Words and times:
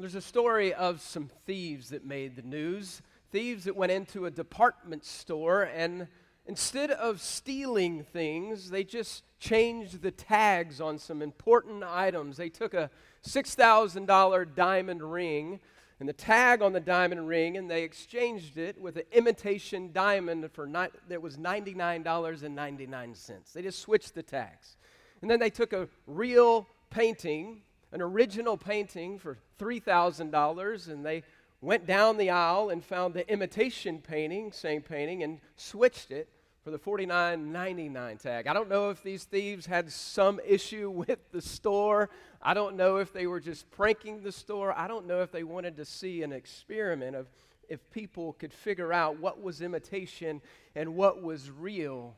There's 0.00 0.14
a 0.14 0.22
story 0.22 0.72
of 0.72 1.02
some 1.02 1.28
thieves 1.44 1.90
that 1.90 2.06
made 2.06 2.34
the 2.34 2.42
news. 2.42 3.02
Thieves 3.32 3.64
that 3.64 3.76
went 3.76 3.92
into 3.92 4.24
a 4.24 4.30
department 4.30 5.04
store 5.04 5.64
and 5.64 6.08
instead 6.46 6.90
of 6.90 7.20
stealing 7.20 8.04
things, 8.04 8.70
they 8.70 8.82
just 8.82 9.24
changed 9.38 10.00
the 10.00 10.10
tags 10.10 10.80
on 10.80 10.98
some 10.98 11.20
important 11.20 11.84
items. 11.84 12.38
They 12.38 12.48
took 12.48 12.72
a 12.72 12.90
$6,000 13.26 14.54
diamond 14.54 15.02
ring 15.02 15.60
and 16.00 16.08
the 16.08 16.14
tag 16.14 16.62
on 16.62 16.72
the 16.72 16.80
diamond 16.80 17.28
ring 17.28 17.58
and 17.58 17.70
they 17.70 17.82
exchanged 17.82 18.56
it 18.56 18.80
with 18.80 18.96
an 18.96 19.04
imitation 19.12 19.92
diamond 19.92 20.50
for 20.50 20.66
that 21.08 21.20
was 21.20 21.36
$99.99. 21.36 23.52
They 23.52 23.60
just 23.60 23.80
switched 23.80 24.14
the 24.14 24.22
tags. 24.22 24.78
And 25.20 25.30
then 25.30 25.40
they 25.40 25.50
took 25.50 25.74
a 25.74 25.90
real 26.06 26.66
painting 26.88 27.60
an 27.92 28.00
original 28.00 28.56
painting 28.56 29.18
for 29.18 29.38
$3,000, 29.58 30.88
and 30.88 31.04
they 31.04 31.22
went 31.60 31.86
down 31.86 32.16
the 32.16 32.30
aisle 32.30 32.70
and 32.70 32.84
found 32.84 33.14
the 33.14 33.30
imitation 33.30 34.00
painting, 34.00 34.52
same 34.52 34.82
painting, 34.82 35.22
and 35.22 35.40
switched 35.56 36.10
it 36.10 36.28
for 36.62 36.70
the 36.70 36.78
$49.99 36.78 38.20
tag. 38.20 38.46
I 38.46 38.52
don't 38.52 38.68
know 38.68 38.90
if 38.90 39.02
these 39.02 39.24
thieves 39.24 39.66
had 39.66 39.90
some 39.90 40.40
issue 40.46 40.90
with 41.08 41.18
the 41.32 41.42
store. 41.42 42.10
I 42.42 42.54
don't 42.54 42.76
know 42.76 42.96
if 42.96 43.12
they 43.12 43.26
were 43.26 43.40
just 43.40 43.70
pranking 43.70 44.22
the 44.22 44.32
store. 44.32 44.76
I 44.76 44.86
don't 44.86 45.06
know 45.06 45.22
if 45.22 45.32
they 45.32 45.42
wanted 45.42 45.76
to 45.76 45.84
see 45.84 46.22
an 46.22 46.32
experiment 46.32 47.16
of 47.16 47.26
if 47.68 47.88
people 47.90 48.32
could 48.34 48.52
figure 48.52 48.92
out 48.92 49.20
what 49.20 49.40
was 49.40 49.62
imitation 49.62 50.42
and 50.74 50.96
what 50.96 51.22
was 51.22 51.50
real. 51.50 52.16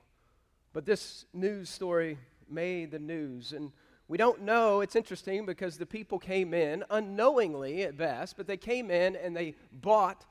But 0.73 0.86
this 0.86 1.27
news 1.34 1.69
story 1.69 2.19
made 2.48 2.91
the 2.91 2.98
news. 2.98 3.52
And 3.52 3.70
we 4.12 4.19
don't 4.19 4.43
know. 4.43 4.83
It's 4.83 4.95
interesting 4.95 5.47
because 5.47 5.79
the 5.79 5.87
people 5.87 6.19
came 6.19 6.53
in 6.53 6.84
unknowingly 6.91 7.84
at 7.84 7.97
best, 7.97 8.37
but 8.37 8.47
they 8.47 8.59
came 8.59 8.91
in 8.91 9.16
and 9.16 9.34
they 9.34 9.55
bought 9.73 10.27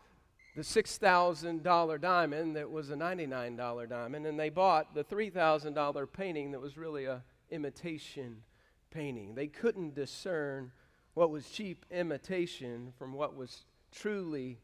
the 0.56 0.62
$6,000 0.62 2.00
diamond 2.00 2.56
that 2.58 2.70
was 2.70 2.92
a 2.92 2.96
$99 2.96 3.90
diamond, 3.90 4.28
and 4.28 4.40
they 4.40 4.50
bought 4.50 4.94
the 4.94 5.04
$3,000 5.04 6.14
painting 6.14 6.52
that 6.52 6.62
was 6.62 6.78
really 6.78 7.06
a 7.06 7.24
imitation 7.50 8.44
painting. 8.92 9.34
They 9.34 9.48
couldn't 9.48 9.96
discern 9.96 10.72
what 11.16 11.32
was 11.32 11.50
cheap 11.50 11.84
imitation 11.90 12.94
from 13.00 13.14
what 13.14 13.36
was 13.36 13.66
truly 13.92 14.60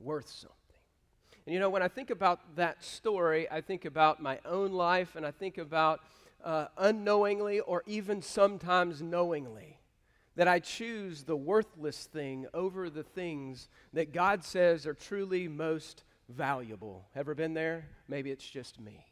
worth 0.00 0.30
something. 0.30 0.56
And 1.44 1.52
you 1.52 1.60
know, 1.60 1.68
when 1.68 1.82
I 1.82 1.88
think 1.88 2.08
about 2.08 2.56
that 2.56 2.82
story, 2.82 3.46
I 3.50 3.60
think 3.60 3.84
about 3.84 4.22
my 4.22 4.38
own 4.46 4.72
life 4.72 5.16
and 5.16 5.26
I 5.26 5.32
think 5.32 5.58
about 5.58 6.00
uh, 6.44 6.66
unknowingly 6.76 7.60
or 7.60 7.82
even 7.86 8.22
sometimes 8.22 9.02
knowingly 9.02 9.78
that 10.36 10.48
I 10.48 10.60
choose 10.60 11.24
the 11.24 11.36
worthless 11.36 12.04
thing 12.04 12.46
over 12.54 12.88
the 12.88 13.02
things 13.02 13.68
that 13.92 14.12
God 14.12 14.44
says 14.44 14.86
are 14.86 14.94
truly 14.94 15.46
most 15.46 16.04
valuable. 16.28 17.06
Ever 17.14 17.34
been 17.34 17.54
there? 17.54 17.86
Maybe 18.08 18.30
it's 18.30 18.48
just 18.48 18.80
me. 18.80 19.06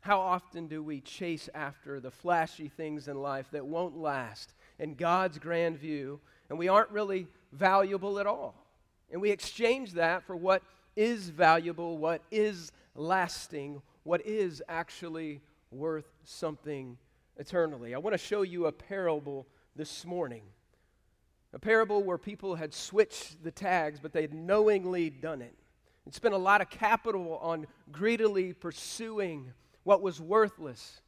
How 0.00 0.20
often 0.20 0.66
do 0.66 0.82
we 0.82 1.00
chase 1.00 1.48
after 1.54 2.00
the 2.00 2.10
flashy 2.10 2.68
things 2.68 3.06
in 3.06 3.20
life 3.20 3.50
that 3.52 3.66
won't 3.66 3.96
last 3.96 4.54
in 4.78 4.94
God's 4.94 5.38
grand 5.38 5.78
view, 5.78 6.20
and 6.48 6.58
we 6.58 6.68
aren't 6.68 6.90
really 6.90 7.26
valuable 7.52 8.18
at 8.18 8.26
all? 8.26 8.66
And 9.12 9.20
we 9.20 9.30
exchange 9.30 9.92
that 9.92 10.24
for 10.24 10.34
what 10.34 10.62
is 10.96 11.28
valuable, 11.28 11.98
what 11.98 12.22
is 12.30 12.72
lasting, 12.94 13.82
what 14.04 14.24
is 14.26 14.62
actually 14.68 15.40
worth 15.70 16.10
something 16.24 16.98
eternally. 17.36 17.94
I 17.94 17.98
want 17.98 18.14
to 18.14 18.18
show 18.18 18.42
you 18.42 18.66
a 18.66 18.72
parable 18.72 19.46
this 19.76 20.04
morning. 20.04 20.42
A 21.52 21.58
parable 21.58 22.02
where 22.02 22.18
people 22.18 22.54
had 22.54 22.72
switched 22.72 23.42
the 23.42 23.50
tags, 23.50 23.98
but 24.00 24.12
they 24.12 24.22
had 24.22 24.34
knowingly 24.34 25.10
done 25.10 25.42
it. 25.42 25.54
And 26.04 26.14
spent 26.14 26.34
a 26.34 26.38
lot 26.38 26.60
of 26.60 26.70
capital 26.70 27.38
on 27.38 27.66
greedily 27.92 28.52
pursuing 28.52 29.52
what 29.82 30.02
was 30.02 30.20
worthless. 30.20 31.00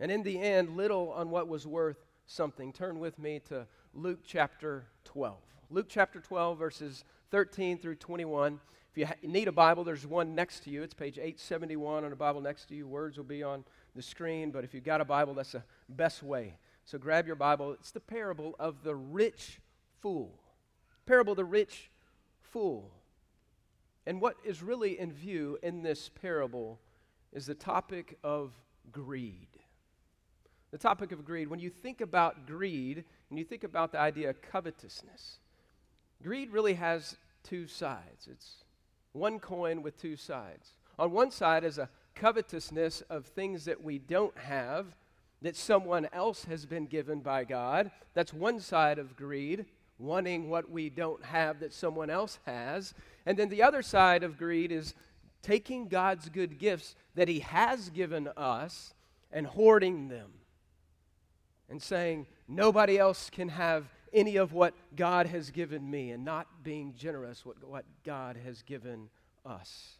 And 0.00 0.10
in 0.10 0.22
the 0.22 0.40
end, 0.40 0.76
little 0.76 1.12
on 1.12 1.30
what 1.30 1.48
was 1.48 1.66
worth 1.66 2.04
something. 2.26 2.72
Turn 2.72 2.98
with 2.98 3.18
me 3.18 3.40
to 3.48 3.66
Luke 3.92 4.20
chapter 4.24 4.86
12. 5.04 5.36
Luke 5.70 5.86
chapter 5.88 6.20
12, 6.20 6.58
verses 6.58 7.04
13 7.30 7.78
through 7.78 7.96
21. 7.96 8.60
If 8.92 8.98
you, 8.98 9.06
ha- 9.06 9.14
need 9.22 9.48
a 9.48 9.52
Bible, 9.52 9.82
there's 9.84 10.06
one 10.06 10.34
next 10.34 10.60
to 10.64 10.70
you. 10.70 10.82
It's 10.82 10.94
page 10.94 11.18
871 11.18 12.04
on 12.04 12.12
a 12.12 12.16
Bible 12.16 12.40
next 12.40 12.66
to 12.66 12.74
you. 12.74 12.86
Words 12.86 13.16
will 13.16 13.24
be 13.24 13.42
on 13.42 13.64
the 13.96 14.02
screen, 14.02 14.50
but 14.50 14.64
if 14.64 14.72
you've 14.72 14.84
got 14.84 15.00
a 15.00 15.04
Bible, 15.04 15.34
that's 15.34 15.52
the 15.52 15.62
best 15.88 16.22
way. 16.22 16.56
So 16.84 16.98
grab 16.98 17.26
your 17.26 17.36
Bible. 17.36 17.72
It's 17.72 17.90
the 17.90 18.00
parable 18.00 18.54
of 18.58 18.82
the 18.82 18.94
rich 18.94 19.60
fool. 20.00 20.38
Parable 21.06 21.32
of 21.32 21.38
the 21.38 21.44
rich 21.44 21.90
fool. 22.40 22.90
And 24.06 24.20
what 24.20 24.36
is 24.44 24.62
really 24.62 24.98
in 24.98 25.12
view 25.12 25.58
in 25.62 25.82
this 25.82 26.08
parable 26.08 26.78
is 27.32 27.46
the 27.46 27.54
topic 27.54 28.18
of 28.22 28.52
greed. 28.92 29.48
The 30.70 30.78
topic 30.78 31.12
of 31.12 31.24
greed. 31.24 31.48
When 31.48 31.60
you 31.60 31.70
think 31.70 32.00
about 32.00 32.46
greed 32.46 33.04
and 33.34 33.38
you 33.40 33.44
think 33.44 33.64
about 33.64 33.90
the 33.90 33.98
idea 33.98 34.30
of 34.30 34.40
covetousness, 34.40 35.38
greed 36.22 36.52
really 36.52 36.74
has 36.74 37.16
two 37.42 37.66
sides. 37.66 38.28
It's 38.30 38.62
one 39.10 39.40
coin 39.40 39.82
with 39.82 40.00
two 40.00 40.14
sides. 40.14 40.70
On 41.00 41.10
one 41.10 41.32
side 41.32 41.64
is 41.64 41.78
a 41.78 41.88
covetousness 42.14 43.00
of 43.10 43.26
things 43.26 43.64
that 43.64 43.82
we 43.82 43.98
don't 43.98 44.38
have 44.38 44.86
that 45.42 45.56
someone 45.56 46.06
else 46.12 46.44
has 46.44 46.64
been 46.64 46.86
given 46.86 47.18
by 47.22 47.42
God. 47.42 47.90
That's 48.14 48.32
one 48.32 48.60
side 48.60 49.00
of 49.00 49.16
greed, 49.16 49.64
wanting 49.98 50.48
what 50.48 50.70
we 50.70 50.88
don't 50.88 51.24
have 51.24 51.58
that 51.58 51.72
someone 51.72 52.10
else 52.10 52.38
has. 52.46 52.94
And 53.26 53.36
then 53.36 53.48
the 53.48 53.64
other 53.64 53.82
side 53.82 54.22
of 54.22 54.38
greed 54.38 54.70
is 54.70 54.94
taking 55.42 55.88
God's 55.88 56.28
good 56.28 56.56
gifts 56.60 56.94
that 57.16 57.26
He 57.26 57.40
has 57.40 57.90
given 57.90 58.28
us 58.36 58.94
and 59.32 59.44
hoarding 59.44 60.06
them 60.06 60.34
and 61.68 61.82
saying, 61.82 62.26
nobody 62.48 62.98
else 62.98 63.30
can 63.30 63.48
have 63.48 63.86
any 64.12 64.36
of 64.36 64.52
what 64.52 64.74
God 64.94 65.26
has 65.26 65.50
given 65.50 65.90
me 65.90 66.10
and 66.10 66.24
not 66.24 66.46
being 66.62 66.94
generous 66.96 67.44
with 67.44 67.62
what 67.64 67.84
God 68.04 68.36
has 68.44 68.62
given 68.62 69.08
us. 69.44 69.96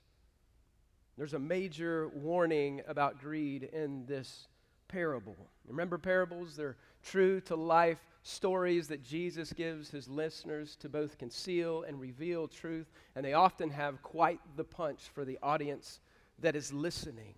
There's 1.17 1.35
a 1.35 1.39
major 1.39 2.09
warning 2.09 2.83
about 2.87 3.21
greed 3.21 3.65
in 3.73 4.07
this 4.07 4.49
parable. 4.89 5.37
Remember 5.67 5.99
parables? 5.99 6.57
They're 6.57 6.77
true 7.03 7.41
to 7.43 7.57
life 7.57 7.99
stories 8.23 8.89
that 8.89 9.03
Jesus 9.03 9.53
gives 9.53 9.91
his 9.91 10.09
listeners 10.09 10.77
to 10.77 10.89
both 10.89 11.19
conceal 11.19 11.83
and 11.83 12.01
reveal 12.01 12.49
truth, 12.49 12.91
and 13.15 13.25
they 13.25 13.35
often 13.35 13.71
have 13.71 14.03
quite 14.03 14.41
the 14.57 14.65
punch 14.65 15.11
for 15.13 15.25
the 15.25 15.39
audience 15.43 16.01
that 16.39 16.57
is 16.57 16.73
listening. 16.73 17.35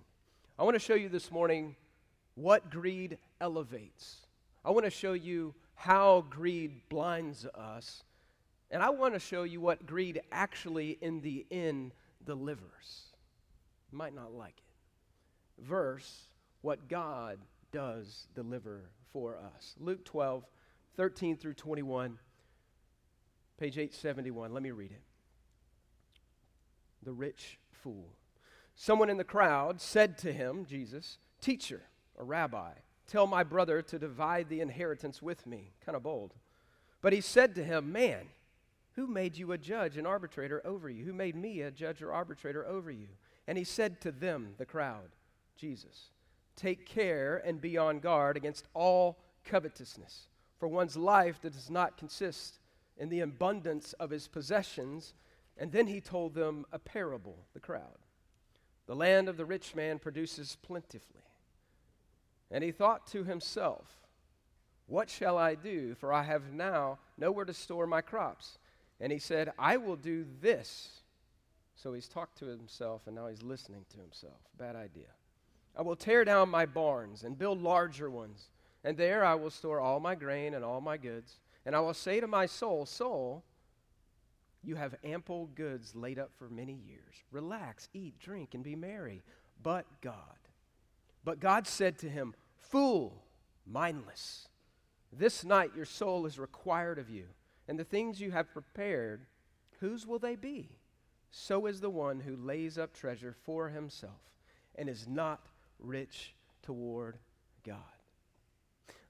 I 0.58 0.62
want 0.62 0.75
to 0.75 0.81
show 0.81 0.94
you 0.94 1.08
this 1.08 1.31
morning 1.31 1.75
what 2.34 2.70
greed 2.70 3.19
elevates. 3.41 4.27
I 4.65 4.71
want 4.71 4.85
to 4.85 4.91
show 4.91 5.13
you 5.13 5.55
how 5.75 6.25
greed 6.29 6.89
blinds 6.89 7.47
us. 7.55 8.03
And 8.71 8.83
I 8.83 8.91
want 8.91 9.15
to 9.15 9.21
show 9.21 9.45
you 9.45 9.61
what 9.61 9.87
greed 9.87 10.21
actually, 10.33 10.99
in 11.01 11.21
the 11.21 11.47
end, 11.51 11.93
delivers. 12.25 13.13
You 13.93 13.99
might 13.99 14.15
not 14.15 14.33
like 14.33 14.57
it. 14.57 15.65
Verse, 15.65 16.29
what 16.63 16.89
God 16.89 17.39
does 17.71 18.27
deliver 18.35 18.91
for 19.13 19.39
us. 19.39 19.75
Luke 19.79 20.05
12, 20.05 20.45
13 20.97 21.37
through 21.37 21.55
21, 21.55 22.19
page 23.59 23.79
871. 23.79 24.53
Let 24.53 24.63
me 24.63 24.73
read 24.73 24.91
it. 24.91 25.03
The 27.03 27.13
rich 27.13 27.59
fool. 27.71 28.09
Someone 28.75 29.09
in 29.09 29.17
the 29.17 29.25
crowd 29.25 29.81
said 29.81 30.19
to 30.19 30.33
him, 30.33 30.67
Jesus, 30.67 31.19
Teacher, 31.41 31.83
a 32.19 32.25
rabbi, 32.25 32.73
Tell 33.06 33.27
my 33.27 33.44
brother 33.44 33.83
to 33.83 33.99
divide 33.99 34.49
the 34.49 34.61
inheritance 34.61 35.22
with 35.22 35.47
me. 35.47 35.72
Kind 35.84 35.97
of 35.97 36.03
bold. 36.03 36.34
But 37.00 37.12
he 37.12 37.20
said 37.20 37.55
to 37.55 37.64
him, 37.64 37.93
Man, 37.93 38.26
who 38.97 39.06
made 39.06 39.37
you 39.37 39.53
a 39.53 39.58
judge 39.58 39.97
and 39.97 40.06
arbitrator 40.06 40.62
over 40.64 40.88
you? 40.88 41.05
Who 41.05 41.12
made 41.12 41.37
me 41.37 41.61
a 41.61 41.70
judge 41.70 42.03
or 42.03 42.12
arbitrator 42.12 42.67
over 42.67 42.91
you? 42.91 43.08
And 43.47 43.56
he 43.56 43.64
said 43.64 44.00
to 44.00 44.11
them, 44.11 44.55
the 44.58 44.67
crowd, 44.67 45.11
Jesus, 45.56 46.11
take 46.56 46.87
care 46.87 47.43
and 47.44 47.61
be 47.61 47.76
on 47.76 48.00
guard 48.00 48.37
against 48.37 48.67
all 48.75 49.19
covetousness, 49.44 50.29
for 50.58 50.67
one's 50.67 50.97
life 50.97 51.41
does 51.41 51.70
not 51.70 51.99
consist 51.99 52.58
in 52.97 53.11
the 53.11 53.20
abundance 53.20 53.93
of 53.94 54.11
his 54.11 54.26
possessions. 54.26 55.12
And 55.58 55.70
then 55.70 55.87
he 55.87 56.00
told 56.00 56.35
them 56.35 56.64
a 56.73 56.79
parable, 56.79 57.37
the 57.53 57.61
crowd. 57.61 57.99
The 58.87 58.97
land 58.97 59.29
of 59.29 59.37
the 59.37 59.44
rich 59.44 59.75
man 59.75 59.99
produces 59.99 60.56
plentifully. 60.62 61.23
And 62.50 62.62
he 62.62 62.72
thought 62.72 63.06
to 63.08 63.25
himself, 63.25 63.87
What 64.87 65.10
shall 65.10 65.37
I 65.37 65.54
do? 65.54 65.94
For 65.94 66.12
I 66.12 66.22
have 66.22 66.52
now 66.52 66.98
nowhere 67.19 67.44
to 67.44 67.54
store 67.54 67.87
my 67.87 68.00
crops. 68.00 68.58
And 69.00 69.12
he 69.12 69.19
said, 69.19 69.52
I 69.58 69.76
will 69.76 69.96
do 69.96 70.26
this. 70.40 71.00
So 71.75 71.93
he's 71.93 72.08
talked 72.08 72.38
to 72.38 72.46
himself, 72.46 73.02
and 73.06 73.14
now 73.14 73.26
he's 73.26 73.43
listening 73.43 73.84
to 73.90 73.98
himself. 73.98 74.40
Bad 74.58 74.76
idea. 74.76 75.08
I 75.76 75.82
will 75.82 75.96
tear 75.96 76.25
down 76.25 76.48
my 76.48 76.64
barns 76.64 77.22
and 77.22 77.38
build 77.38 77.60
larger 77.60 78.08
ones 78.08 78.48
and 78.87 78.96
there 78.96 79.25
I 79.25 79.34
will 79.34 79.50
store 79.50 79.81
all 79.81 79.98
my 79.98 80.14
grain 80.14 80.54
and 80.54 80.64
all 80.64 80.81
my 80.81 80.96
goods. 80.96 81.40
And 81.66 81.75
I 81.75 81.81
will 81.81 81.93
say 81.93 82.20
to 82.20 82.28
my 82.28 82.46
soul, 82.46 82.87
Soul, 82.87 83.43
you 84.62 84.76
have 84.76 84.94
ample 85.02 85.46
goods 85.56 85.96
laid 85.96 86.20
up 86.20 86.31
for 86.38 86.48
many 86.48 86.75
years. 86.75 87.25
Relax, 87.32 87.88
eat, 87.94 88.16
drink, 88.20 88.54
and 88.54 88.62
be 88.62 88.76
merry. 88.76 89.25
But 89.60 89.87
God. 90.00 90.14
But 91.26 91.40
God 91.40 91.67
said 91.67 91.99
to 91.99 92.08
him, 92.08 92.34
Fool, 92.56 93.25
mindless. 93.67 94.49
This 95.12 95.44
night 95.44 95.73
your 95.75 95.84
soul 95.84 96.25
is 96.25 96.38
required 96.38 97.00
of 97.00 97.11
you, 97.11 97.25
and 97.67 97.76
the 97.76 97.84
things 97.84 98.20
you 98.20 98.31
have 98.31 98.52
prepared, 98.52 99.26
whose 99.81 100.06
will 100.06 100.20
they 100.20 100.37
be? 100.37 100.70
So 101.32 101.67
is 101.67 101.81
the 101.81 101.90
one 101.90 102.20
who 102.20 102.37
lays 102.37 102.78
up 102.78 102.94
treasure 102.94 103.34
for 103.44 103.69
himself 103.69 104.12
and 104.76 104.88
is 104.88 105.08
not 105.08 105.44
rich 105.81 106.32
toward 106.62 107.19
God. 107.67 107.76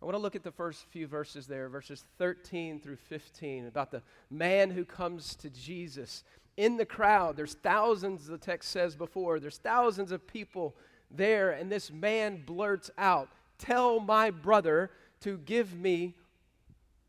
I 0.01 0.05
want 0.07 0.15
to 0.15 0.23
look 0.23 0.37
at 0.37 0.43
the 0.43 0.51
first 0.51 0.87
few 0.87 1.07
verses 1.07 1.47
there, 1.47 1.69
verses 1.69 2.05
13 2.17 2.81
through 2.81 2.97
15, 2.97 3.67
about 3.67 3.91
the 3.91 4.03
man 4.31 4.71
who 4.71 4.87
comes 4.87 5.35
to 5.37 5.51
Jesus. 5.51 6.25
In 6.57 6.79
the 6.79 6.87
crowd, 6.87 7.37
there's 7.37 7.55
thousands, 7.55 8.27
the 8.27 8.39
text 8.39 8.71
says 8.71 8.97
before, 8.97 9.39
there's 9.39 9.59
thousands 9.59 10.13
of 10.13 10.27
people 10.27 10.75
there, 11.11 11.51
and 11.51 11.71
this 11.71 11.91
man 11.91 12.43
blurts 12.45 12.91
out, 12.99 13.29
Tell 13.59 14.01
my 14.01 14.31
brother 14.31 14.91
to 15.21 15.39
give 15.39 15.75
me 15.75 16.15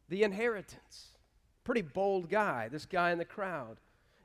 the 0.10 0.24
inheritance. 0.24 1.10
Pretty 1.64 1.82
bold 1.82 2.30
guy, 2.30 2.70
this 2.70 2.86
guy 2.86 3.12
in 3.12 3.18
the 3.18 3.26
crowd. 3.26 3.78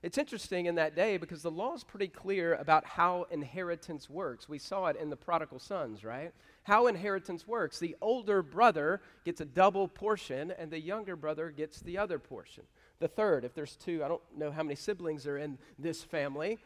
It's 0.02 0.18
interesting 0.18 0.66
in 0.66 0.74
that 0.76 0.96
day 0.96 1.16
because 1.16 1.42
the 1.42 1.50
law 1.50 1.74
is 1.74 1.84
pretty 1.84 2.08
clear 2.08 2.54
about 2.54 2.84
how 2.84 3.26
inheritance 3.30 4.10
works. 4.10 4.48
We 4.48 4.58
saw 4.58 4.86
it 4.86 4.96
in 4.96 5.10
the 5.10 5.16
prodigal 5.16 5.60
sons, 5.60 6.04
right? 6.04 6.32
How 6.64 6.88
inheritance 6.88 7.46
works. 7.46 7.78
The 7.78 7.96
older 8.00 8.42
brother 8.42 9.00
gets 9.24 9.40
a 9.40 9.44
double 9.44 9.86
portion, 9.86 10.52
and 10.52 10.72
the 10.72 10.80
younger 10.80 11.14
brother 11.14 11.50
gets 11.50 11.80
the 11.80 11.98
other 11.98 12.18
portion. 12.18 12.64
The 12.98 13.08
third, 13.08 13.44
if 13.44 13.54
there's 13.54 13.76
two, 13.76 14.02
I 14.04 14.08
don't 14.08 14.22
know 14.36 14.50
how 14.50 14.64
many 14.64 14.74
siblings 14.74 15.26
are 15.26 15.38
in 15.38 15.58
this 15.78 16.02
family, 16.02 16.58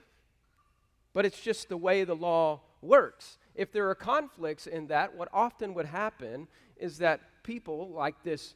but 1.17 1.25
it's 1.25 1.41
just 1.41 1.71
the 1.71 1.79
way 1.79 2.05
the 2.05 2.15
law 2.15 2.61
works. 2.83 3.39
If 3.55 3.73
there 3.73 3.89
are 3.89 3.95
conflicts 3.95 4.67
in 4.67 4.89
that, 4.89 5.17
what 5.17 5.31
often 5.33 5.73
would 5.73 5.87
happen 5.87 6.47
is 6.77 6.99
that 6.99 7.43
people 7.43 7.89
like 7.89 8.23
this 8.23 8.55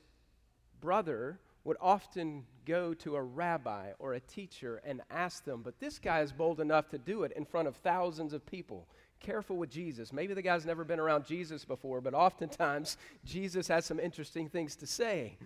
brother 0.78 1.40
would 1.64 1.78
often 1.80 2.44
go 2.66 2.92
to 2.92 3.16
a 3.16 3.22
rabbi 3.22 3.92
or 3.98 4.12
a 4.12 4.20
teacher 4.20 4.82
and 4.84 5.00
ask 5.10 5.42
them, 5.42 5.62
but 5.62 5.80
this 5.80 5.98
guy 5.98 6.20
is 6.20 6.32
bold 6.32 6.60
enough 6.60 6.90
to 6.90 6.98
do 6.98 7.22
it 7.22 7.32
in 7.32 7.46
front 7.46 7.66
of 7.66 7.76
thousands 7.76 8.34
of 8.34 8.44
people. 8.44 8.86
Careful 9.20 9.56
with 9.56 9.70
Jesus. 9.70 10.12
Maybe 10.12 10.34
the 10.34 10.42
guy's 10.42 10.66
never 10.66 10.84
been 10.84 11.00
around 11.00 11.24
Jesus 11.24 11.64
before, 11.64 12.02
but 12.02 12.12
oftentimes 12.12 12.98
Jesus 13.24 13.68
has 13.68 13.86
some 13.86 13.98
interesting 13.98 14.50
things 14.50 14.76
to 14.76 14.86
say. 14.86 15.38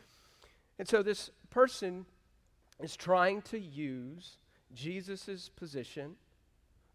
And 0.80 0.88
so 0.88 1.00
this 1.00 1.30
person 1.48 2.06
is 2.80 2.96
trying 2.96 3.42
to 3.42 3.60
use 3.60 4.38
Jesus' 4.74 5.48
position 5.48 6.16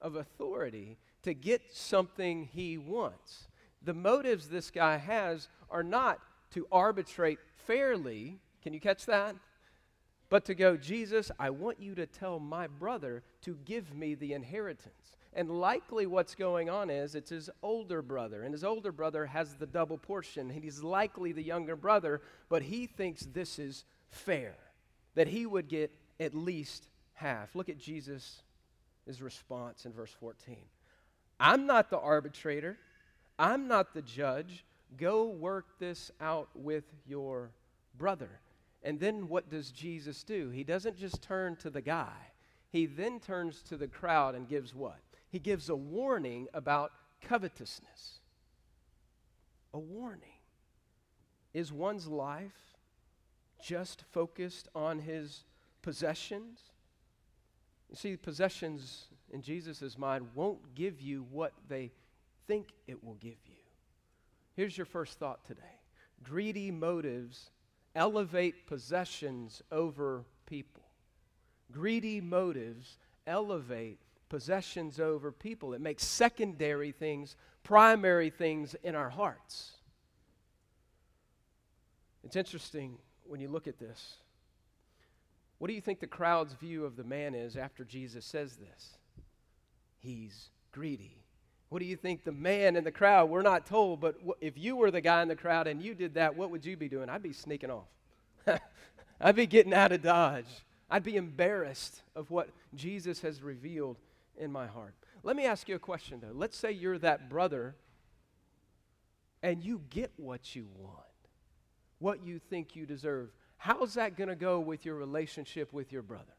of 0.02 0.16
authority 0.16 0.98
to 1.24 1.34
get 1.34 1.62
something 1.74 2.50
he 2.52 2.78
wants. 2.78 3.48
The 3.82 3.94
motives 3.94 4.48
this 4.48 4.72
guy 4.72 4.98
has 4.98 5.48
are 5.70 5.84
not 5.84 6.20
to 6.52 6.68
arbitrate 6.72 7.40
fairly 7.68 8.40
can 8.62 8.74
you 8.74 8.80
catch 8.80 9.06
that? 9.06 9.36
But 10.30 10.46
to 10.46 10.56
go, 10.56 10.78
Jesus, 10.78 11.32
I 11.40 11.50
want 11.50 11.80
you 11.80 11.96
to 11.96 12.06
tell 12.06 12.40
my 12.40 12.68
brother 12.68 13.24
to 13.42 13.58
give 13.66 13.96
me 13.96 14.14
the 14.16 14.34
inheritance. 14.34 15.16
And 15.34 15.50
likely 15.50 16.06
what's 16.06 16.36
going 16.36 16.70
on 16.70 16.90
is 16.90 17.16
it's 17.16 17.30
his 17.30 17.50
older 17.62 18.02
brother, 18.02 18.44
and 18.44 18.54
his 18.54 18.64
older 18.64 18.92
brother 18.92 19.28
has 19.28 19.56
the 19.56 19.68
double 19.68 19.98
portion, 19.98 20.50
he's 20.50 20.84
likely 20.84 21.32
the 21.32 21.44
younger 21.44 21.76
brother, 21.76 22.22
but 22.50 22.64
he 22.64 22.88
thinks 22.88 23.22
this 23.22 23.60
is 23.60 23.86
fair, 24.10 24.56
that 25.16 25.28
he 25.28 25.46
would 25.46 25.68
get 25.68 25.92
at 26.20 26.34
least 26.34 26.90
half. 27.14 27.56
Look 27.56 27.70
at 27.70 27.78
Jesus' 27.78 28.42
response 29.22 29.86
in 29.86 29.94
verse 29.94 30.16
14. 30.20 30.56
I'm 31.40 31.66
not 31.66 31.90
the 31.90 32.00
arbitrator, 32.00 32.78
I'm 33.38 33.68
not 33.68 33.94
the 33.94 34.02
judge. 34.02 34.66
Go 34.98 35.28
work 35.28 35.78
this 35.80 36.10
out 36.20 36.50
with 36.56 36.84
your 37.06 37.52
brother. 37.98 38.40
And 38.82 39.00
then 39.00 39.28
what 39.28 39.50
does 39.50 39.72
Jesus 39.72 40.24
do? 40.24 40.50
He 40.50 40.64
doesn't 40.64 40.98
just 40.98 41.22
turn 41.22 41.56
to 41.58 41.70
the 41.70 41.82
guy, 41.82 42.32
he 42.72 42.86
then 42.86 43.20
turns 43.20 43.62
to 43.64 43.78
the 43.78 43.88
crowd 43.88 44.36
and 44.36 44.48
gives 44.48 44.76
what? 44.76 45.00
He 45.30 45.40
gives 45.40 45.70
a 45.70 45.76
warning 45.76 46.48
about 46.54 46.92
covetousness. 47.22 48.20
A 49.74 49.80
warning. 49.80 50.30
Is 51.54 51.72
one's 51.72 52.08
life 52.08 52.76
just 53.62 54.04
focused 54.12 54.68
on 54.74 55.00
his 55.00 55.44
possessions? 55.82 56.60
You 57.90 57.96
see, 57.96 58.16
possessions 58.18 59.06
in 59.32 59.42
Jesus' 59.42 59.98
mind 59.98 60.28
won't 60.36 60.76
give 60.76 61.02
you 61.02 61.26
what 61.32 61.54
they 61.68 61.92
think 62.48 62.70
it 62.88 63.04
will 63.04 63.16
give 63.16 63.38
you. 63.46 63.56
Here's 64.56 64.78
your 64.78 64.86
first 64.86 65.20
thought 65.20 65.46
today 65.46 65.62
greedy 66.24 66.72
motives 66.72 67.52
elevate 67.96 68.68
possessions 68.68 69.62
over 69.72 70.26
people. 70.46 70.84
Greedy 71.72 72.22
motives 72.22 72.98
elevate 73.26 74.00
possessions 74.30 75.00
over 75.00 75.32
people. 75.32 75.74
It 75.74 75.82
makes 75.82 76.04
secondary 76.04 76.92
things 76.92 77.36
primary 77.64 78.30
things 78.30 78.76
in 78.84 78.96
our 78.96 79.10
hearts. 79.10 79.72
It's 82.24 82.36
interesting 82.36 82.98
when 83.26 83.40
you 83.40 83.48
look 83.48 83.68
at 83.68 83.78
this. 83.78 84.16
What 85.60 85.68
do 85.68 85.74
you 85.74 85.82
think 85.82 86.00
the 86.00 86.08
crowd's 86.08 86.54
view 86.54 86.86
of 86.86 86.96
the 86.96 87.04
man 87.04 87.36
is 87.36 87.56
after 87.56 87.84
Jesus 87.84 88.26
says 88.26 88.56
this? 88.56 88.98
He's 90.00 90.50
greedy. 90.72 91.18
What 91.68 91.80
do 91.80 91.86
you 91.86 91.96
think 91.96 92.24
the 92.24 92.32
man 92.32 92.76
in 92.76 92.84
the 92.84 92.92
crowd, 92.92 93.30
we're 93.30 93.44
not 93.44 93.66
told, 93.66 94.00
but 94.00 94.16
if 94.42 94.58
you 94.58 94.76
were 94.76 94.90
the 94.90 95.02
guy 95.02 95.22
in 95.22 95.28
the 95.28 95.36
crowd 95.36 95.68
and 95.68 95.82
you 95.82 95.94
did 95.94 96.16
that, 96.16 96.36
what 96.36 96.50
would 96.50 96.66
you 96.66 96.76
be 96.76 96.90
doing? 96.90 97.10
I'd 97.10 97.22
be 97.22 97.34
sneaking 97.34 97.70
off. 97.70 97.88
I'd 99.22 99.36
be 99.36 99.46
getting 99.46 99.74
out 99.74 99.92
of 99.92 100.02
Dodge. 100.02 100.64
I'd 100.90 101.04
be 101.04 101.18
embarrassed 101.18 102.02
of 102.16 102.32
what 102.32 102.50
Jesus 102.74 103.22
has 103.22 103.44
revealed 103.44 103.98
in 104.38 104.52
my 104.52 104.66
heart. 104.66 104.96
Let 105.22 105.36
me 105.36 105.46
ask 105.46 105.68
you 105.68 105.76
a 105.76 105.80
question, 105.80 106.22
though. 106.22 106.34
Let's 106.34 106.58
say 106.58 106.72
you're 106.72 106.98
that 107.00 107.30
brother 107.30 107.76
and 109.44 109.64
you 109.64 109.82
get 109.90 110.12
what 110.18 110.56
you 110.56 110.68
want, 110.78 110.96
what 112.00 112.24
you 112.24 112.40
think 112.40 112.76
you 112.76 112.86
deserve. 112.86 113.30
How's 113.60 113.96
that 113.96 114.16
going 114.16 114.30
to 114.30 114.36
go 114.38 114.60
with 114.62 114.86
your 114.86 114.96
relationship 114.96 115.74
with 115.74 115.92
your 115.92 116.02
brother? 116.02 116.34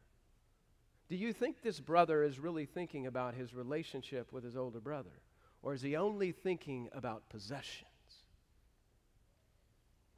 Do 1.07 1.15
you 1.15 1.33
think 1.33 1.61
this 1.61 1.79
brother 1.79 2.23
is 2.23 2.39
really 2.39 2.65
thinking 2.65 3.05
about 3.05 3.35
his 3.35 3.53
relationship 3.53 4.33
with 4.33 4.43
his 4.43 4.57
older 4.57 4.79
brother? 4.79 5.21
Or 5.61 5.75
is 5.75 5.83
he 5.83 5.95
only 5.95 6.31
thinking 6.31 6.89
about 6.93 7.29
possessions? 7.29 7.85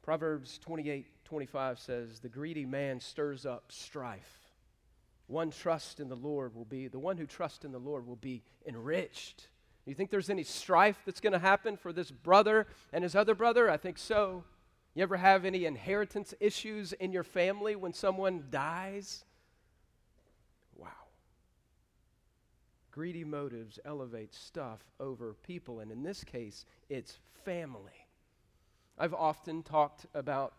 Proverbs 0.02 0.58
28 0.58 1.06
25 1.24 1.78
says, 1.78 2.20
The 2.20 2.28
greedy 2.28 2.64
man 2.64 3.00
stirs 3.00 3.44
up 3.44 3.70
strife. 3.70 4.52
One 5.26 5.50
trust 5.50 6.00
in 6.00 6.08
the 6.08 6.16
Lord 6.16 6.54
will 6.54 6.64
be, 6.64 6.88
the 6.88 6.98
one 6.98 7.18
who 7.18 7.26
trusts 7.26 7.64
in 7.64 7.72
the 7.72 7.78
Lord 7.78 8.06
will 8.06 8.16
be 8.16 8.42
enriched. 8.66 9.48
You 9.84 9.94
think 9.94 10.10
there's 10.10 10.30
any 10.30 10.44
strife 10.44 10.98
that's 11.04 11.20
going 11.20 11.32
to 11.34 11.38
happen 11.38 11.76
for 11.76 11.92
this 11.92 12.10
brother 12.10 12.66
and 12.92 13.04
his 13.04 13.14
other 13.14 13.34
brother? 13.34 13.70
I 13.70 13.76
think 13.76 13.98
so. 13.98 14.44
You 14.94 15.02
ever 15.02 15.16
have 15.16 15.44
any 15.44 15.64
inheritance 15.64 16.34
issues 16.38 16.92
in 16.92 17.12
your 17.12 17.24
family 17.24 17.74
when 17.74 17.92
someone 17.92 18.44
dies? 18.50 19.24
Wow. 20.76 20.88
Greedy 22.92 23.24
motives 23.24 23.80
elevate 23.84 24.32
stuff 24.32 24.80
over 25.00 25.34
people, 25.44 25.80
and 25.80 25.90
in 25.90 26.04
this 26.04 26.22
case, 26.22 26.64
it's 26.88 27.18
family. 27.44 28.06
I've 28.96 29.14
often 29.14 29.64
talked 29.64 30.06
about 30.14 30.54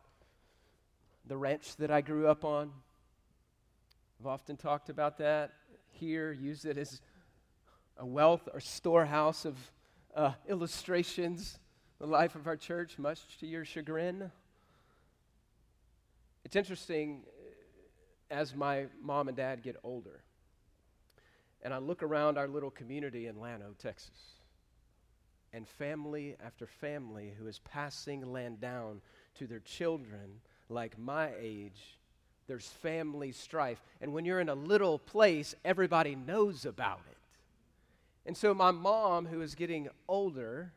the 1.26 1.38
ranch 1.38 1.78
that 1.78 1.90
I 1.90 2.02
grew 2.02 2.28
up 2.28 2.44
on. 2.44 2.72
I've 4.20 4.28
often 4.28 4.58
talked 4.58 4.90
about 4.90 5.18
that 5.20 5.54
here, 5.92 6.34
used 6.34 6.66
it 6.66 6.78
as 6.78 7.00
a 7.98 8.06
wealth 8.06 8.50
or 8.54 8.60
storehouse 8.60 9.46
of 9.46 9.56
uh, 10.14 10.34
illustrations, 10.50 11.58
the 12.00 12.08
life 12.08 12.36
of 12.36 12.48
our 12.48 12.58
church, 12.58 12.98
much 12.98 13.38
to 13.40 13.48
your 13.48 13.66
chagrin. 13.66 14.32
It's 16.44 16.56
interesting 16.56 17.24
uh, 17.26 18.34
as 18.34 18.56
my 18.56 18.86
mom 19.02 19.28
and 19.28 19.38
dad 19.38 19.64
get 19.64 19.78
older 19.84 20.22
and 21.66 21.74
I 21.74 21.80
look 21.80 22.04
around 22.04 22.38
our 22.38 22.48
little 22.48 22.70
community 22.70 23.26
in 23.26 23.40
Llano, 23.40 23.74
Texas, 23.80 24.36
and 25.52 25.68
family 25.68 26.36
after 26.46 26.68
family 26.68 27.34
who 27.40 27.48
is 27.48 27.58
passing 27.58 28.32
land 28.32 28.62
down 28.62 29.02
to 29.40 29.48
their 29.48 29.62
children 29.62 30.42
like 30.70 30.96
my 31.00 31.32
age, 31.40 31.98
there's 32.48 32.68
family 32.68 33.32
strife. 33.32 33.82
And 34.00 34.14
when 34.14 34.26
you're 34.26 34.40
in 34.40 34.50
a 34.50 34.56
little 34.56 35.00
place, 35.00 35.56
everybody 35.66 36.16
knows 36.16 36.66
about 36.66 37.02
it. 37.10 37.18
And 38.28 38.38
so 38.38 38.54
my 38.54 38.70
mom, 38.70 39.26
who 39.26 39.42
is 39.42 39.56
getting 39.56 39.90
older, 40.08 40.72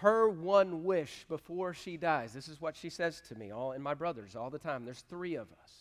her 0.00 0.28
one 0.28 0.84
wish 0.84 1.26
before 1.28 1.74
she 1.74 1.96
dies, 1.96 2.32
this 2.32 2.48
is 2.48 2.60
what 2.60 2.76
she 2.76 2.88
says 2.88 3.20
to 3.28 3.34
me, 3.34 3.50
all 3.50 3.72
and 3.72 3.84
my 3.84 3.94
brothers 3.94 4.34
all 4.34 4.50
the 4.50 4.58
time. 4.58 4.84
There's 4.84 5.04
three 5.08 5.34
of 5.34 5.48
us. 5.62 5.72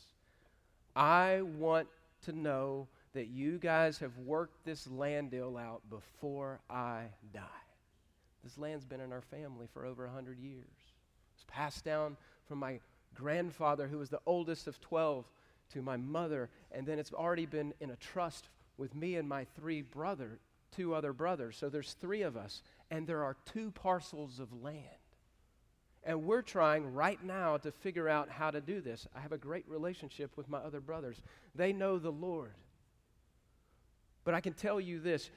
I 0.95 1.41
want 1.41 1.88
to 2.25 2.33
know 2.33 2.88
that 3.13 3.27
you 3.27 3.57
guys 3.57 3.97
have 3.99 4.17
worked 4.19 4.65
this 4.65 4.88
land 4.88 5.31
deal 5.31 5.57
out 5.57 5.81
before 5.89 6.59
I 6.69 7.05
die. 7.33 7.41
This 8.43 8.57
land's 8.57 8.85
been 8.85 9.01
in 9.01 9.13
our 9.13 9.21
family 9.21 9.67
for 9.73 9.85
over 9.85 10.05
100 10.05 10.39
years. 10.39 10.65
It's 11.35 11.45
passed 11.47 11.85
down 11.85 12.17
from 12.47 12.59
my 12.59 12.79
grandfather, 13.15 13.88
who 13.88 13.97
was 13.97 14.09
the 14.09 14.21
oldest 14.25 14.67
of 14.67 14.79
12, 14.81 15.25
to 15.73 15.81
my 15.81 15.97
mother, 15.97 16.49
and 16.71 16.85
then 16.85 16.99
it's 16.99 17.13
already 17.13 17.45
been 17.45 17.73
in 17.79 17.91
a 17.91 17.95
trust 17.95 18.49
with 18.77 18.95
me 18.95 19.15
and 19.15 19.29
my 19.29 19.45
three 19.55 19.81
brother, 19.81 20.39
two 20.75 20.93
other 20.93 21.13
brothers. 21.13 21.57
So 21.57 21.69
there's 21.69 21.93
three 21.93 22.23
of 22.23 22.35
us, 22.35 22.63
and 22.91 23.05
there 23.08 23.24
are 23.24 23.38
two 23.46 23.72
parcels 23.72 24.39
of 24.39 24.51
land. 24.62 24.84
And 26.03 26.24
we're 26.24 26.41
trying 26.41 26.93
right 26.93 27.22
now 27.24 27.58
to 27.58 27.72
figure 27.72 28.08
out 28.08 28.29
how 28.29 28.51
to 28.51 28.62
do 28.62 28.81
this. 28.81 29.08
I 29.15 29.19
have 29.19 29.31
a 29.31 29.38
great 29.38 29.67
relationship 29.67 30.38
with 30.38 30.50
my 30.50 30.60
other 30.60 30.79
brothers. 30.79 31.22
They 31.55 31.74
know 31.74 32.00
the 32.00 32.12
Lord. 32.12 32.53
But 34.24 34.34
I 34.34 34.41
can 34.41 34.53
tell 34.53 34.79
you 34.79 35.00
this 35.00 35.29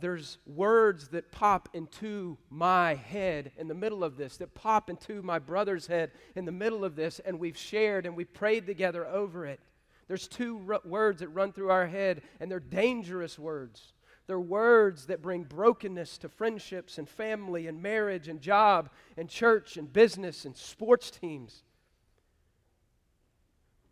there's 0.00 0.38
words 0.46 1.08
that 1.08 1.32
pop 1.32 1.68
into 1.72 2.38
my 2.50 2.94
head 2.94 3.52
in 3.56 3.68
the 3.68 3.74
middle 3.74 4.04
of 4.04 4.16
this, 4.16 4.36
that 4.36 4.54
pop 4.54 4.90
into 4.90 5.22
my 5.22 5.38
brother's 5.38 5.86
head 5.86 6.12
in 6.36 6.44
the 6.44 6.52
middle 6.52 6.84
of 6.84 6.94
this, 6.94 7.20
and 7.20 7.38
we've 7.38 7.56
shared 7.56 8.06
and 8.06 8.16
we've 8.16 8.32
prayed 8.32 8.66
together 8.66 9.06
over 9.06 9.44
it. 9.46 9.60
There's 10.06 10.28
two 10.28 10.64
r- 10.68 10.80
words 10.84 11.20
that 11.20 11.28
run 11.28 11.52
through 11.52 11.70
our 11.70 11.86
head, 11.86 12.22
and 12.38 12.50
they're 12.50 12.60
dangerous 12.60 13.38
words. 13.38 13.92
They're 14.28 14.38
words 14.38 15.06
that 15.06 15.22
bring 15.22 15.44
brokenness 15.44 16.18
to 16.18 16.28
friendships 16.28 16.98
and 16.98 17.08
family 17.08 17.66
and 17.66 17.82
marriage 17.82 18.28
and 18.28 18.42
job 18.42 18.90
and 19.16 19.26
church 19.26 19.78
and 19.78 19.90
business 19.90 20.44
and 20.44 20.54
sports 20.54 21.10
teams. 21.10 21.62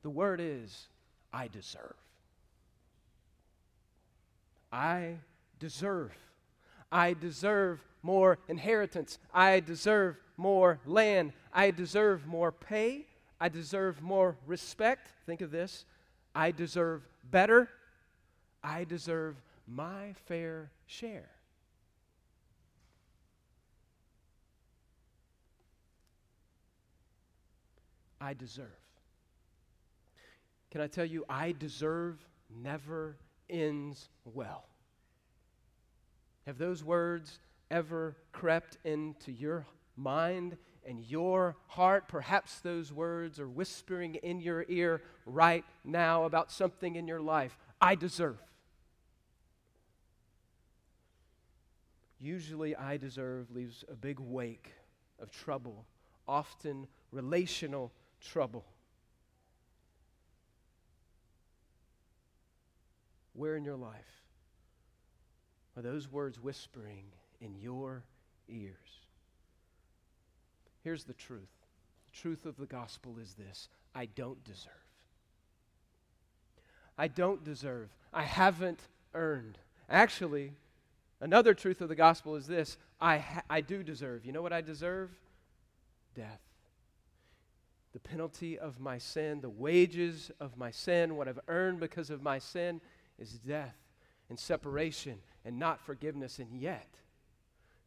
The 0.03 0.11
word 0.11 0.41
is, 0.43 0.89
I 1.33 1.49
deserve. 1.49 1.97
I 4.71 5.15
deserve. 5.59 6.13
I 6.93 7.15
deserve 7.15 7.83
more 8.03 8.39
inheritance. 8.47 9.19
I 9.33 9.61
deserve 9.61 10.19
more 10.37 10.81
land. 10.85 11.33
I 11.51 11.71
deserve 11.71 12.27
more 12.27 12.53
pay. 12.53 13.07
I 13.41 13.49
deserve 13.49 14.03
more 14.03 14.37
respect. 14.47 15.09
Think 15.25 15.41
of 15.41 15.51
this. 15.51 15.87
I 16.35 16.51
deserve 16.51 17.09
better. 17.31 17.71
I 18.63 18.85
deserve 18.85 19.37
my 19.67 20.13
fair 20.27 20.71
share. 20.87 21.31
I 28.21 28.35
deserve. 28.35 28.67
Can 30.71 30.81
I 30.81 30.87
tell 30.87 31.05
you, 31.05 31.25
I 31.29 31.53
deserve 31.53 32.19
never 32.51 33.17
ends 33.49 34.09
well. 34.25 34.65
Have 36.47 36.59
those 36.59 36.83
words 36.85 37.39
ever 37.71 38.17
crept 38.33 38.79
into 38.85 39.33
your 39.33 39.67
mind 39.97 40.57
and 40.87 41.01
your 41.01 41.57
heart? 41.67 42.09
Perhaps 42.09 42.61
those 42.61 42.93
words 42.93 43.41
are 43.41 43.49
whispering 43.49 44.17
in 44.17 44.41
your 44.41 44.65
ear 44.69 45.03
right 45.25 45.65
now 45.85 46.25
about 46.25 46.51
something 46.51 46.97
in 46.97 47.07
your 47.09 47.21
life. 47.21 47.59
I 47.81 47.95
deserve. 47.95 48.39
Usually, 52.19 52.75
I 52.75 52.97
deserve 52.97 53.51
leaves 53.51 53.85
a 53.91 53.95
big 53.95 54.19
wake 54.19 54.73
of 55.21 55.31
trouble, 55.31 55.85
often 56.27 56.87
relational 57.13 57.93
trouble. 58.21 58.65
Where 63.35 63.57
in 63.57 63.65
your 63.65 63.77
life 63.77 64.23
are 65.77 65.83
those 65.83 66.11
words 66.11 66.43
whispering 66.43 67.05
in 67.41 67.55
your 67.55 68.03
ears? 68.49 68.75
Here's 70.83 71.05
the 71.05 71.15
truth 71.15 71.51
the 72.07 72.17
truth 72.17 72.47
of 72.47 72.57
the 72.57 72.67
gospel 72.67 73.19
is 73.21 73.35
this 73.35 73.69
I 73.95 74.07
don't 74.07 74.43
deserve. 74.45 74.73
I 76.97 77.09
don't 77.09 77.45
deserve. 77.45 77.91
I 78.13 78.23
haven't 78.23 78.81
earned. 79.13 79.59
Actually, 79.91 80.53
another 81.21 81.55
truth 81.55 81.81
of 81.81 81.89
the 81.89 81.95
gospel 81.95 82.37
is 82.37 82.47
this 82.47 82.77
I, 83.01 83.19
ha- 83.19 83.43
I 83.49 83.61
do 83.61 83.83
deserve. 83.83 84.25
You 84.25 84.33
know 84.33 84.43
what 84.43 84.53
I 84.53 84.61
deserve? 84.61 85.11
Death. 86.15 86.41
The 87.93 88.01
penalty 88.01 88.59
of 88.59 88.79
my 88.79 88.99
sin, 88.99 89.41
the 89.41 89.49
wages 89.49 90.31
of 90.39 90.57
my 90.59 90.71
sin, 90.71 91.17
what 91.17 91.29
I've 91.29 91.41
earned 91.49 91.81
because 91.81 92.11
of 92.11 92.23
my 92.23 92.39
sin 92.39 92.81
is 93.19 93.33
death 93.33 93.75
and 94.29 94.39
separation 94.39 95.19
and 95.45 95.59
not 95.59 95.81
forgiveness. 95.81 96.39
And 96.39 96.61
yet, 96.61 96.89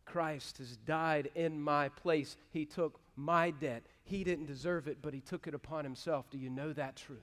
Christ 0.05 0.57
has 0.57 0.77
died 0.77 1.29
in 1.35 1.61
my 1.61 1.89
place. 1.89 2.37
He 2.49 2.65
took 2.65 2.99
my 3.15 3.51
debt. 3.51 3.83
He 4.03 4.23
didn't 4.23 4.47
deserve 4.47 4.87
it, 4.87 4.97
but 5.01 5.13
He 5.13 5.21
took 5.21 5.45
it 5.45 5.53
upon 5.53 5.83
Himself. 5.83 6.29
Do 6.31 6.37
you 6.37 6.49
know 6.49 6.73
that 6.73 6.95
truth? 6.95 7.19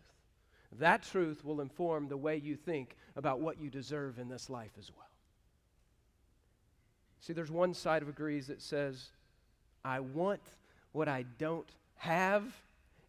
That 0.78 1.02
truth 1.02 1.44
will 1.44 1.60
inform 1.60 2.08
the 2.08 2.16
way 2.16 2.36
you 2.36 2.54
think 2.54 2.96
about 3.16 3.40
what 3.40 3.60
you 3.60 3.70
deserve 3.70 4.18
in 4.18 4.28
this 4.28 4.50
life 4.50 4.72
as 4.78 4.90
well. 4.96 5.06
See, 7.20 7.32
there's 7.32 7.50
one 7.50 7.74
side 7.74 8.02
of 8.02 8.08
agrees 8.08 8.46
that 8.46 8.62
says, 8.62 9.10
I 9.84 10.00
want 10.00 10.42
what 10.92 11.08
I 11.08 11.24
don't 11.38 11.68
have, 11.96 12.44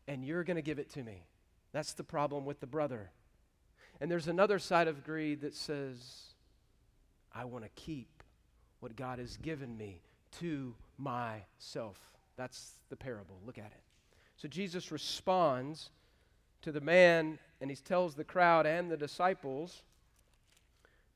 and 0.07 0.23
you're 0.23 0.43
going 0.43 0.55
to 0.55 0.61
give 0.61 0.79
it 0.79 0.91
to 0.93 1.03
me. 1.03 1.23
That's 1.71 1.93
the 1.93 2.03
problem 2.03 2.45
with 2.45 2.59
the 2.59 2.67
brother. 2.67 3.11
And 3.99 4.09
there's 4.09 4.27
another 4.27 4.59
side 4.59 4.87
of 4.87 5.03
greed 5.03 5.41
that 5.41 5.55
says, 5.55 5.97
I 7.33 7.45
want 7.45 7.63
to 7.63 7.69
keep 7.75 8.23
what 8.79 8.95
God 8.95 9.19
has 9.19 9.37
given 9.37 9.77
me 9.77 10.01
to 10.39 10.75
myself. 10.97 11.97
That's 12.37 12.71
the 12.89 12.95
parable. 12.95 13.39
Look 13.45 13.57
at 13.57 13.65
it. 13.65 13.83
So 14.37 14.47
Jesus 14.47 14.91
responds 14.91 15.89
to 16.61 16.71
the 16.71 16.81
man 16.81 17.39
and 17.59 17.69
he 17.69 17.75
tells 17.75 18.13
the 18.13 18.23
crowd 18.23 18.65
and 18.65 18.91
the 18.91 18.97
disciples, 18.97 19.81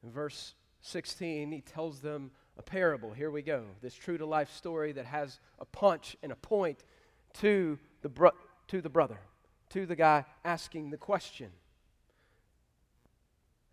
in 0.03 0.11
verse 0.11 0.55
16, 0.81 1.51
he 1.51 1.61
tells 1.61 1.99
them 1.99 2.31
a 2.57 2.61
parable. 2.61 3.11
Here 3.11 3.31
we 3.31 3.41
go. 3.41 3.63
This 3.81 3.93
true 3.93 4.17
to 4.17 4.25
life 4.25 4.51
story 4.51 4.91
that 4.93 5.05
has 5.05 5.39
a 5.59 5.65
punch 5.65 6.17
and 6.21 6.31
a 6.31 6.35
point 6.35 6.83
to 7.39 7.79
the, 8.01 8.09
bro- 8.09 8.31
to 8.67 8.81
the 8.81 8.89
brother, 8.89 9.19
to 9.69 9.85
the 9.85 9.95
guy 9.95 10.25
asking 10.43 10.89
the 10.89 10.97
question. 10.97 11.49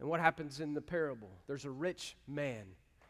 And 0.00 0.08
what 0.08 0.20
happens 0.20 0.60
in 0.60 0.74
the 0.74 0.80
parable? 0.80 1.30
There's 1.46 1.64
a 1.64 1.70
rich 1.70 2.16
man. 2.26 2.64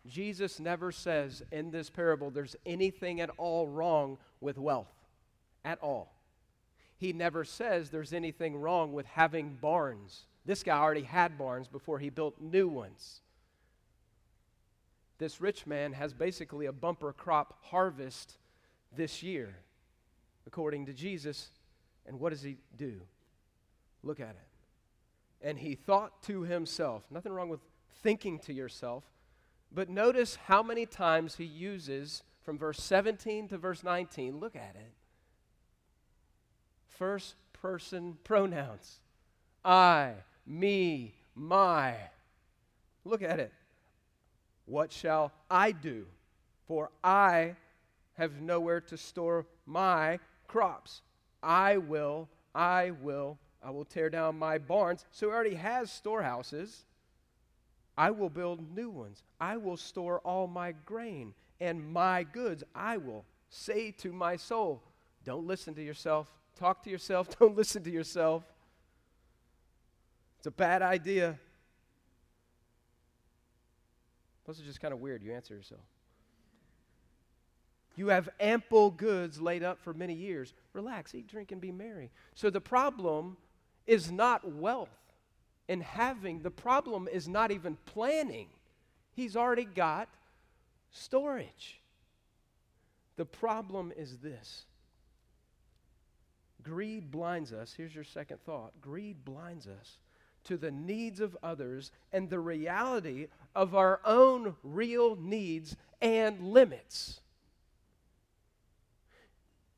Jesus 0.06 0.58
never 0.58 0.90
says 0.90 1.42
in 1.52 1.70
this 1.70 1.90
parable 1.90 2.30
there's 2.30 2.56
anything 2.64 3.20
at 3.20 3.30
all 3.36 3.68
wrong 3.68 4.18
with 4.40 4.56
wealth. 4.56 4.92
At 5.64 5.78
all. 5.82 6.14
He 6.96 7.12
never 7.12 7.44
says 7.44 7.90
there's 7.90 8.12
anything 8.12 8.56
wrong 8.56 8.92
with 8.92 9.06
having 9.06 9.58
barns. 9.60 10.24
This 10.46 10.62
guy 10.62 10.78
already 10.78 11.02
had 11.02 11.36
barns 11.36 11.68
before 11.68 11.98
he 11.98 12.10
built 12.10 12.40
new 12.40 12.68
ones. 12.68 13.20
This 15.18 15.40
rich 15.40 15.66
man 15.66 15.92
has 15.92 16.12
basically 16.12 16.66
a 16.66 16.72
bumper 16.72 17.12
crop 17.12 17.58
harvest 17.62 18.38
this 18.96 19.22
year, 19.22 19.56
according 20.46 20.86
to 20.86 20.92
Jesus. 20.92 21.50
And 22.06 22.20
what 22.20 22.30
does 22.30 22.42
he 22.42 22.58
do? 22.76 23.00
Look 24.02 24.20
at 24.20 24.30
it. 24.30 25.46
And 25.46 25.58
he 25.58 25.74
thought 25.74 26.22
to 26.24 26.42
himself, 26.42 27.04
nothing 27.10 27.32
wrong 27.32 27.48
with 27.48 27.60
thinking 28.02 28.38
to 28.40 28.52
yourself, 28.52 29.04
but 29.72 29.88
notice 29.88 30.36
how 30.46 30.62
many 30.62 30.86
times 30.86 31.36
he 31.36 31.44
uses 31.44 32.22
from 32.42 32.56
verse 32.56 32.82
17 32.82 33.48
to 33.48 33.58
verse 33.58 33.84
19. 33.84 34.38
Look 34.38 34.56
at 34.56 34.74
it. 34.74 34.92
First 36.86 37.34
person 37.52 38.16
pronouns 38.24 39.00
I, 39.64 40.14
me, 40.46 41.14
my. 41.34 41.94
Look 43.04 43.22
at 43.22 43.38
it. 43.38 43.52
What 44.68 44.92
shall 44.92 45.32
I 45.50 45.72
do? 45.72 46.06
For 46.66 46.90
I 47.02 47.56
have 48.14 48.40
nowhere 48.40 48.80
to 48.82 48.96
store 48.96 49.46
my 49.66 50.18
crops. 50.46 51.02
I 51.42 51.78
will, 51.78 52.28
I 52.54 52.92
will 53.02 53.38
I 53.62 53.70
will 53.70 53.84
tear 53.84 54.08
down 54.08 54.38
my 54.38 54.58
barns. 54.58 55.04
So 55.10 55.26
he 55.26 55.34
already 55.34 55.54
has 55.56 55.90
storehouses. 55.90 56.84
I 57.96 58.10
will 58.10 58.30
build 58.30 58.74
new 58.74 58.90
ones. 58.90 59.22
I 59.40 59.56
will 59.56 59.76
store 59.76 60.20
all 60.20 60.46
my 60.46 60.72
grain 60.86 61.34
and 61.60 61.92
my 61.92 62.22
goods. 62.22 62.62
I 62.74 62.96
will 62.98 63.24
say 63.50 63.90
to 63.92 64.12
my 64.12 64.36
soul, 64.36 64.82
Don't 65.24 65.46
listen 65.46 65.74
to 65.74 65.82
yourself. 65.82 66.32
Talk 66.56 66.84
to 66.84 66.90
yourself. 66.90 67.36
Don't 67.38 67.56
listen 67.56 67.82
to 67.84 67.90
yourself. 67.90 68.44
It's 70.38 70.46
a 70.46 70.52
bad 70.52 70.82
idea. 70.82 71.38
Plus, 74.48 74.56
it's 74.56 74.66
just 74.66 74.80
kind 74.80 74.94
of 74.94 75.00
weird. 75.00 75.22
You 75.22 75.34
answer 75.34 75.54
yourself. 75.54 75.82
You 77.96 78.08
have 78.08 78.30
ample 78.40 78.90
goods 78.90 79.42
laid 79.42 79.62
up 79.62 79.78
for 79.78 79.92
many 79.92 80.14
years. 80.14 80.54
Relax, 80.72 81.14
eat, 81.14 81.26
drink, 81.26 81.52
and 81.52 81.60
be 81.60 81.70
merry. 81.70 82.10
So 82.34 82.48
the 82.48 82.58
problem 82.58 83.36
is 83.86 84.10
not 84.10 84.50
wealth 84.50 84.88
and 85.68 85.82
having, 85.82 86.40
the 86.40 86.50
problem 86.50 87.10
is 87.12 87.28
not 87.28 87.50
even 87.50 87.76
planning. 87.84 88.46
He's 89.12 89.36
already 89.36 89.66
got 89.66 90.08
storage. 90.92 91.82
The 93.16 93.26
problem 93.26 93.92
is 93.98 94.16
this 94.16 94.64
greed 96.62 97.10
blinds 97.10 97.52
us. 97.52 97.74
Here's 97.76 97.94
your 97.94 98.02
second 98.02 98.40
thought 98.46 98.72
greed 98.80 99.26
blinds 99.26 99.66
us 99.66 99.98
to 100.48 100.56
the 100.56 100.70
needs 100.70 101.20
of 101.20 101.36
others 101.42 101.92
and 102.12 102.28
the 102.28 102.40
reality 102.40 103.28
of 103.54 103.74
our 103.74 104.00
own 104.04 104.56
real 104.62 105.14
needs 105.16 105.76
and 106.00 106.40
limits. 106.40 107.20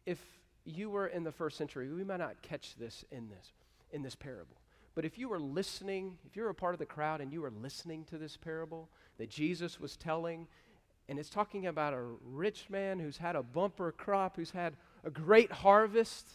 If 0.07 0.19
you 0.65 0.89
were 0.89 1.09
in 1.09 1.25
the 1.25 1.33
first 1.33 1.59
century, 1.59 1.93
we 1.93 2.05
might 2.05 2.19
not 2.19 2.41
catch 2.43 2.77
this 2.77 3.05
in 3.11 3.29
this 3.29 3.53
in 3.93 4.03
this 4.03 4.15
parable. 4.15 4.57
But 4.95 5.05
if 5.05 5.19
you 5.19 5.29
were 5.29 5.41
listening, 5.41 6.19
if 6.25 6.37
you 6.37 6.45
were 6.45 6.51
a 6.51 6.55
part 6.55 6.75
of 6.75 6.79
the 6.79 6.87
crowd 6.87 7.21
and 7.21 7.33
you 7.33 7.43
were 7.43 7.51
listening 7.51 8.05
to 8.05 8.19
this 8.19 8.37
parable 8.37 8.89
that 9.19 9.29
Jesus 9.29 9.81
was 9.81 9.97
telling, 9.97 10.47
and 11.09 11.19
it's 11.19 11.31
talking 11.31 11.67
about 11.67 11.93
a 11.93 12.03
rich 12.25 12.71
man 12.71 13.01
who's 13.01 13.17
had 13.17 13.35
a 13.35 13.43
bumper 13.43 13.91
crop, 13.91 14.37
who's 14.37 14.53
had 14.53 14.77
a 15.03 15.11
great 15.11 15.51
harvest, 15.51 16.29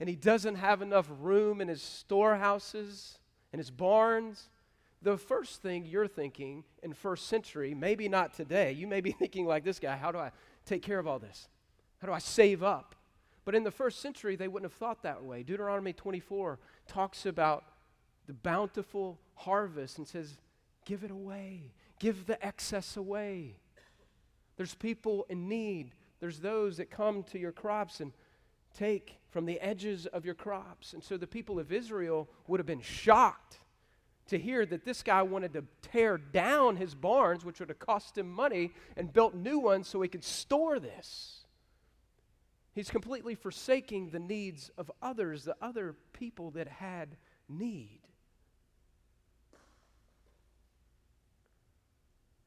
and 0.00 0.08
he 0.08 0.16
doesn't 0.16 0.54
have 0.54 0.80
enough 0.80 1.10
room 1.20 1.60
in 1.60 1.68
his 1.68 1.82
storehouses 1.82 3.18
and 3.54 3.60
his 3.60 3.70
barns. 3.70 4.48
The 5.00 5.16
first 5.16 5.62
thing 5.62 5.86
you're 5.86 6.08
thinking 6.08 6.64
in 6.82 6.92
first 6.92 7.28
century, 7.28 7.72
maybe 7.72 8.08
not 8.08 8.34
today, 8.34 8.72
you 8.72 8.88
may 8.88 9.00
be 9.00 9.12
thinking 9.18 9.46
like 9.46 9.62
this 9.62 9.78
guy, 9.78 9.94
how 9.94 10.10
do 10.10 10.18
I 10.18 10.32
take 10.66 10.82
care 10.82 10.98
of 10.98 11.06
all 11.06 11.20
this? 11.20 11.46
How 12.00 12.08
do 12.08 12.12
I 12.12 12.18
save 12.18 12.64
up? 12.64 12.96
But 13.44 13.54
in 13.54 13.62
the 13.62 13.70
first 13.70 14.00
century, 14.00 14.34
they 14.34 14.48
wouldn't 14.48 14.72
have 14.72 14.76
thought 14.76 15.04
that 15.04 15.22
way. 15.22 15.44
Deuteronomy 15.44 15.92
24 15.92 16.58
talks 16.88 17.26
about 17.26 17.62
the 18.26 18.32
bountiful 18.32 19.20
harvest 19.36 19.98
and 19.98 20.08
says, 20.08 20.36
give 20.84 21.04
it 21.04 21.12
away, 21.12 21.70
give 22.00 22.26
the 22.26 22.44
excess 22.44 22.96
away. 22.96 23.54
There's 24.56 24.74
people 24.74 25.26
in 25.28 25.48
need. 25.48 25.92
There's 26.18 26.40
those 26.40 26.78
that 26.78 26.90
come 26.90 27.22
to 27.30 27.38
your 27.38 27.52
crops 27.52 28.00
and 28.00 28.10
take 28.74 29.18
from 29.30 29.46
the 29.46 29.58
edges 29.60 30.06
of 30.06 30.24
your 30.24 30.34
crops. 30.34 30.92
And 30.92 31.02
so 31.02 31.16
the 31.16 31.26
people 31.26 31.58
of 31.58 31.72
Israel 31.72 32.28
would 32.46 32.60
have 32.60 32.66
been 32.66 32.80
shocked 32.80 33.58
to 34.28 34.38
hear 34.38 34.64
that 34.64 34.84
this 34.84 35.02
guy 35.02 35.22
wanted 35.22 35.52
to 35.52 35.64
tear 35.82 36.18
down 36.18 36.76
his 36.76 36.94
barns, 36.94 37.44
which 37.44 37.60
would 37.60 37.68
have 37.68 37.78
cost 37.78 38.16
him 38.16 38.30
money, 38.30 38.72
and 38.96 39.12
built 39.12 39.34
new 39.34 39.58
ones 39.58 39.88
so 39.88 40.00
he 40.00 40.08
could 40.08 40.24
store 40.24 40.78
this. 40.78 41.44
He's 42.74 42.90
completely 42.90 43.34
forsaking 43.34 44.10
the 44.10 44.18
needs 44.18 44.70
of 44.76 44.90
others, 45.00 45.44
the 45.44 45.56
other 45.60 45.94
people 46.12 46.50
that 46.52 46.66
had 46.66 47.16
need. 47.48 48.00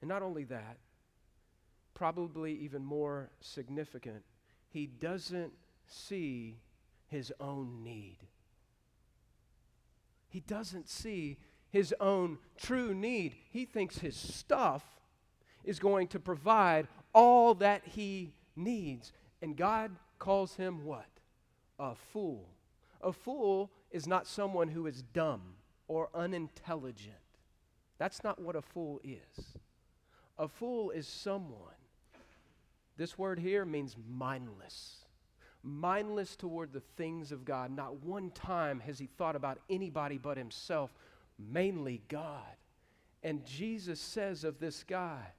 And 0.01 0.09
not 0.09 0.21
only 0.21 0.43
that, 0.45 0.77
probably 1.93 2.53
even 2.53 2.83
more 2.83 3.29
significant, 3.39 4.23
he 4.69 4.85
doesn't 4.85 5.53
see 5.91 6.57
his 7.07 7.33
own 7.39 7.83
need. 7.83 8.17
He 10.29 10.39
doesn't 10.41 10.89
see 10.89 11.37
his 11.69 11.93
own 11.99 12.37
true 12.57 12.93
need. 12.93 13.35
He 13.51 13.65
thinks 13.65 13.99
his 13.99 14.15
stuff 14.15 14.83
is 15.63 15.79
going 15.79 16.07
to 16.09 16.19
provide 16.19 16.87
all 17.13 17.53
that 17.55 17.83
he 17.85 18.33
needs. 18.55 19.11
And 19.41 19.55
God 19.55 19.91
calls 20.19 20.55
him 20.55 20.83
what? 20.85 21.07
A 21.79 21.95
fool. 21.95 22.49
A 23.01 23.11
fool 23.11 23.71
is 23.91 24.07
not 24.07 24.27
someone 24.27 24.67
who 24.69 24.87
is 24.87 25.01
dumb 25.01 25.41
or 25.87 26.09
unintelligent. 26.13 27.15
That's 27.97 28.23
not 28.23 28.41
what 28.41 28.55
a 28.55 28.61
fool 28.61 28.99
is. 29.03 29.57
A 30.37 30.47
fool 30.47 30.91
is 30.91 31.07
someone, 31.07 31.73
this 32.95 33.17
word 33.17 33.39
here 33.39 33.65
means 33.65 33.95
mindless. 34.07 34.96
Mindless 35.67 36.37
toward 36.37 36.71
the 36.71 36.79
things 36.79 37.33
of 37.33 37.43
God. 37.43 37.75
Not 37.75 38.01
one 38.03 38.31
time 38.31 38.79
has 38.79 38.97
he 38.97 39.07
thought 39.17 39.35
about 39.35 39.59
anybody 39.69 40.17
but 40.17 40.37
himself, 40.37 40.91
mainly 41.37 42.01
God. 42.07 42.41
And 43.21 43.45
Jesus 43.45 43.99
says 43.99 44.45
of 44.45 44.59
this 44.59 44.83
guy 44.83 45.33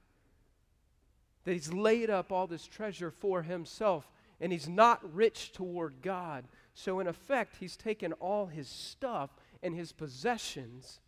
that 1.45 1.53
he's 1.53 1.73
laid 1.73 2.11
up 2.11 2.31
all 2.31 2.45
this 2.45 2.67
treasure 2.67 3.09
for 3.09 3.41
himself 3.41 4.07
and 4.39 4.51
he's 4.51 4.69
not 4.69 5.13
rich 5.15 5.51
toward 5.51 6.01
God. 6.01 6.45
So, 6.75 6.99
in 6.99 7.07
effect, 7.07 7.57
he's 7.59 7.75
taken 7.75 8.13
all 8.13 8.45
his 8.45 8.67
stuff 8.67 9.31
and 9.63 9.75
his 9.75 9.91
possessions 9.91 10.99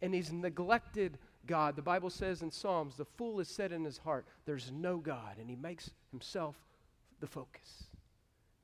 and 0.00 0.14
he's 0.14 0.32
neglected 0.32 1.18
God. 1.46 1.76
The 1.76 1.82
Bible 1.82 2.10
says 2.10 2.42
in 2.42 2.50
Psalms, 2.50 2.96
the 2.96 3.04
fool 3.04 3.38
has 3.38 3.48
said 3.48 3.72
in 3.72 3.84
his 3.84 3.98
heart, 3.98 4.26
There's 4.46 4.70
no 4.72 4.96
God, 4.96 5.36
and 5.38 5.48
he 5.48 5.56
makes 5.56 5.90
himself 6.10 6.56
the 7.20 7.26
focus. 7.26 7.85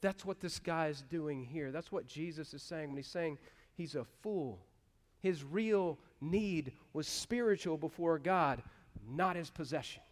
That's 0.02 0.26
what 0.26 0.40
this 0.40 0.58
guy 0.58 0.88
is 0.88 1.00
doing 1.00 1.44
here. 1.44 1.70
That's 1.70 1.90
what 1.90 2.06
Jesus 2.06 2.52
is 2.52 2.62
saying 2.62 2.88
when 2.88 2.96
he's 2.96 3.06
saying 3.06 3.38
he's 3.74 3.94
a 3.94 4.04
fool. 4.20 4.58
His 5.20 5.44
real 5.44 5.98
need 6.20 6.72
was 6.92 7.06
spiritual 7.06 7.78
before 7.78 8.18
God, 8.18 8.62
not 9.08 9.36
his 9.36 9.48
possessions. 9.48 10.04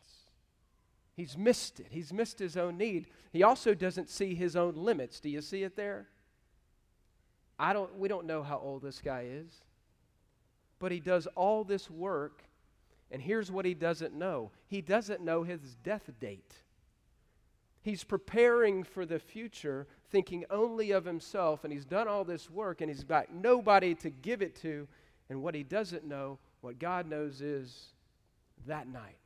He's 1.17 1.37
missed 1.37 1.81
it. 1.81 1.89
He's 1.91 2.13
missed 2.13 2.39
his 2.39 2.57
own 2.57 2.79
need. 2.79 3.09
He 3.33 3.43
also 3.43 3.75
doesn't 3.75 4.09
see 4.09 4.35
his 4.35 4.55
own 4.55 4.75
limits. 4.77 5.19
Do 5.19 5.29
you 5.29 5.43
see 5.43 5.65
it 5.65 5.77
there? 5.77 6.07
I 7.59 7.73
don't 7.73 7.99
we 7.99 8.09
don't 8.09 8.27
know 8.27 8.43
how 8.43 8.59
old 8.59 8.83
this 8.83 9.01
guy 9.05 9.27
is. 9.29 9.53
But 10.79 10.93
he 10.93 11.01
does 11.01 11.27
all 11.35 11.65
this 11.65 11.91
work 11.91 12.45
and 13.11 13.21
here's 13.21 13.51
what 13.51 13.67
he 13.67 13.75
doesn't 13.75 14.15
know 14.15 14.53
he 14.69 14.81
doesn't 14.81 15.21
know 15.21 15.43
his 15.43 15.61
death 15.83 16.09
date. 16.21 16.55
He's 17.83 18.05
preparing 18.05 18.85
for 18.85 19.07
the 19.07 19.19
future, 19.19 19.87
thinking 20.11 20.45
only 20.51 20.91
of 20.91 21.05
himself, 21.05 21.65
and 21.65 21.73
he's 21.73 21.87
done 21.87 22.09
all 22.09 22.25
this 22.25 22.51
work, 22.51 22.81
and 22.81 22.91
he's 22.91 23.05
got 23.05 23.33
nobody 23.33 23.95
to 23.97 24.11
give 24.11 24.43
it 24.43 24.55
to. 24.63 24.87
And 25.31 25.43
what 25.43 25.55
he 25.55 25.63
doesn't 25.63 26.05
know, 26.05 26.39
what 26.61 26.79
God 26.79 27.09
knows 27.09 27.41
is 27.41 27.95
that 28.67 28.87
night. 28.87 29.17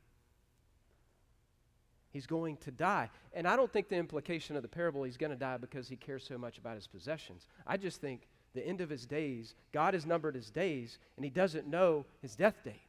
He's 2.11 2.27
going 2.27 2.55
to 2.57 2.71
die. 2.71 3.09
And 3.33 3.45
I 3.45 3.57
don't 3.57 3.71
think 3.71 3.89
the 3.89 3.97
implication 3.97 4.55
of 4.55 4.61
the 4.61 4.69
parable, 4.69 5.03
he's 5.03 5.17
going 5.17 5.31
to 5.31 5.35
die 5.35 5.57
because 5.57 5.89
he 5.89 5.97
cares 5.97 6.23
so 6.25 6.37
much 6.37 6.57
about 6.57 6.75
his 6.75 6.87
possessions. 6.87 7.47
I 7.67 7.75
just 7.75 7.99
think 7.99 8.21
the 8.53 8.65
end 8.65 8.79
of 8.79 8.89
his 8.89 9.05
days, 9.05 9.53
God 9.73 9.93
has 9.93 10.05
numbered 10.05 10.33
his 10.33 10.49
days, 10.49 10.97
and 11.17 11.25
he 11.25 11.29
doesn't 11.29 11.67
know 11.67 12.05
his 12.21 12.37
death 12.37 12.63
date. 12.63 12.87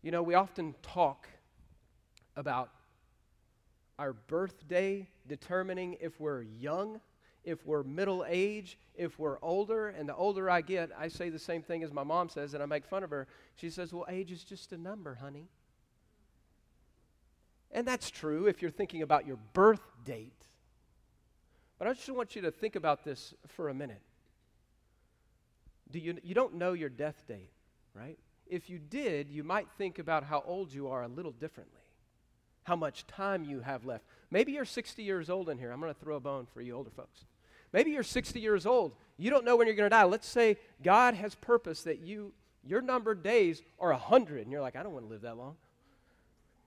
You 0.00 0.12
know, 0.12 0.22
we 0.22 0.34
often 0.34 0.74
talk 0.82 1.28
about 2.36 2.70
our 3.98 4.12
birthday 4.12 5.08
determining 5.26 5.96
if 6.00 6.20
we're 6.20 6.42
young, 6.42 7.00
if 7.44 7.64
we're 7.66 7.82
middle 7.82 8.24
age, 8.28 8.78
if 8.94 9.18
we're 9.18 9.38
older. 9.42 9.88
And 9.88 10.08
the 10.08 10.14
older 10.14 10.50
I 10.50 10.60
get, 10.60 10.90
I 10.98 11.08
say 11.08 11.28
the 11.28 11.38
same 11.38 11.62
thing 11.62 11.82
as 11.82 11.92
my 11.92 12.02
mom 12.02 12.28
says, 12.28 12.54
and 12.54 12.62
I 12.62 12.66
make 12.66 12.84
fun 12.84 13.02
of 13.02 13.10
her. 13.10 13.26
She 13.56 13.70
says, 13.70 13.92
Well, 13.92 14.06
age 14.08 14.32
is 14.32 14.44
just 14.44 14.72
a 14.72 14.78
number, 14.78 15.14
honey. 15.14 15.48
And 17.70 17.86
that's 17.86 18.10
true 18.10 18.46
if 18.46 18.62
you're 18.62 18.70
thinking 18.70 19.02
about 19.02 19.26
your 19.26 19.38
birth 19.52 19.82
date. 20.04 20.46
But 21.78 21.88
I 21.88 21.92
just 21.92 22.08
want 22.08 22.36
you 22.36 22.42
to 22.42 22.52
think 22.52 22.76
about 22.76 23.04
this 23.04 23.34
for 23.48 23.68
a 23.68 23.74
minute. 23.74 24.02
Do 25.90 25.98
you, 25.98 26.16
you 26.22 26.34
don't 26.34 26.54
know 26.54 26.72
your 26.72 26.88
death 26.88 27.24
date, 27.26 27.50
right? 27.94 28.18
if 28.46 28.68
you 28.68 28.78
did, 28.78 29.30
you 29.30 29.42
might 29.42 29.68
think 29.78 29.98
about 29.98 30.24
how 30.24 30.42
old 30.46 30.72
you 30.72 30.88
are 30.88 31.02
a 31.02 31.08
little 31.08 31.32
differently, 31.32 31.80
how 32.64 32.76
much 32.76 33.06
time 33.06 33.44
you 33.44 33.60
have 33.60 33.84
left. 33.84 34.04
Maybe 34.30 34.52
you're 34.52 34.64
60 34.64 35.02
years 35.02 35.30
old 35.30 35.48
in 35.48 35.58
here. 35.58 35.70
I'm 35.70 35.80
going 35.80 35.94
to 35.94 36.00
throw 36.00 36.16
a 36.16 36.20
bone 36.20 36.46
for 36.52 36.60
you 36.60 36.74
older 36.74 36.90
folks. 36.90 37.24
Maybe 37.72 37.90
you're 37.90 38.02
60 38.02 38.40
years 38.40 38.66
old. 38.66 38.92
You 39.16 39.30
don't 39.30 39.44
know 39.44 39.56
when 39.56 39.66
you're 39.66 39.76
going 39.76 39.90
to 39.90 39.94
die. 39.94 40.04
Let's 40.04 40.28
say 40.28 40.58
God 40.82 41.14
has 41.14 41.34
purpose 41.34 41.82
that 41.82 42.00
you 42.00 42.32
your 42.66 42.80
numbered 42.80 43.22
days 43.22 43.62
are 43.78 43.90
100 43.90 44.42
and 44.42 44.50
you're 44.50 44.62
like, 44.62 44.76
I 44.76 44.82
don't 44.82 44.92
want 44.92 45.04
to 45.04 45.10
live 45.10 45.22
that 45.22 45.36
long. 45.36 45.56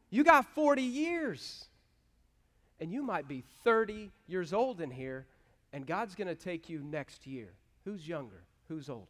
You 0.10 0.24
got 0.24 0.46
40 0.54 0.82
years. 0.84 1.66
And 2.80 2.92
you 2.92 3.02
might 3.02 3.28
be 3.28 3.44
30 3.64 4.12
years 4.28 4.54
old 4.54 4.82
in 4.82 4.92
here 4.92 5.26
and 5.74 5.86
God's 5.86 6.14
going 6.14 6.28
to 6.28 6.36
take 6.36 6.70
you 6.70 6.84
next 6.84 7.26
year. 7.26 7.50
Who's 7.86 8.08
younger? 8.08 8.44
Who's 8.68 8.90
older? 8.90 9.08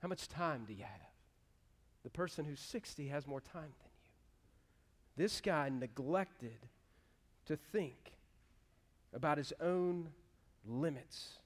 How 0.00 0.08
much 0.08 0.28
time 0.28 0.64
do 0.66 0.72
you 0.72 0.84
have? 0.84 1.10
The 2.02 2.10
person 2.10 2.46
who's 2.46 2.60
60 2.60 3.08
has 3.08 3.26
more 3.26 3.40
time 3.40 3.72
than. 3.78 3.89
This 5.16 5.40
guy 5.40 5.68
neglected 5.68 6.58
to 7.46 7.56
think 7.56 8.12
about 9.12 9.38
his 9.38 9.52
own 9.60 10.08
limits. 10.66 11.38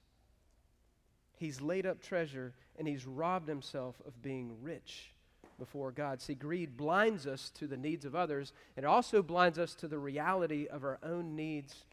He's 1.37 1.61
laid 1.61 1.85
up 1.85 2.01
treasure 2.01 2.53
and 2.77 2.87
he's 2.87 3.05
robbed 3.05 3.47
himself 3.47 3.95
of 4.05 4.21
being 4.21 4.55
rich 4.61 5.11
before 5.57 5.91
God. 5.91 6.21
See, 6.21 6.35
greed 6.35 6.77
blinds 6.77 7.25
us 7.25 7.49
to 7.51 7.67
the 7.67 7.77
needs 7.77 8.05
of 8.05 8.15
others, 8.15 8.51
and 8.75 8.83
it 8.83 8.87
also 8.87 9.21
blinds 9.21 9.57
us 9.57 9.73
to 9.75 9.87
the 9.87 9.97
reality 9.97 10.67
of 10.67 10.83
our 10.83 10.99
own 11.01 11.35
needs 11.35 11.85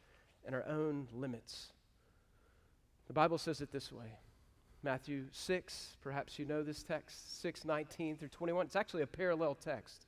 and 0.44 0.54
our 0.54 0.66
own 0.66 1.06
limits. 1.14 1.68
The 3.06 3.12
Bible 3.12 3.38
says 3.38 3.60
it 3.60 3.72
this 3.72 3.92
way 3.92 4.18
Matthew 4.82 5.26
6, 5.30 5.96
perhaps 6.02 6.38
you 6.38 6.44
know 6.44 6.62
this 6.62 6.82
text, 6.82 7.40
6 7.40 7.64
19 7.64 8.16
through 8.16 8.28
21. 8.28 8.66
It's 8.66 8.76
actually 8.76 9.02
a 9.02 9.06
parallel 9.06 9.54
text. 9.54 10.06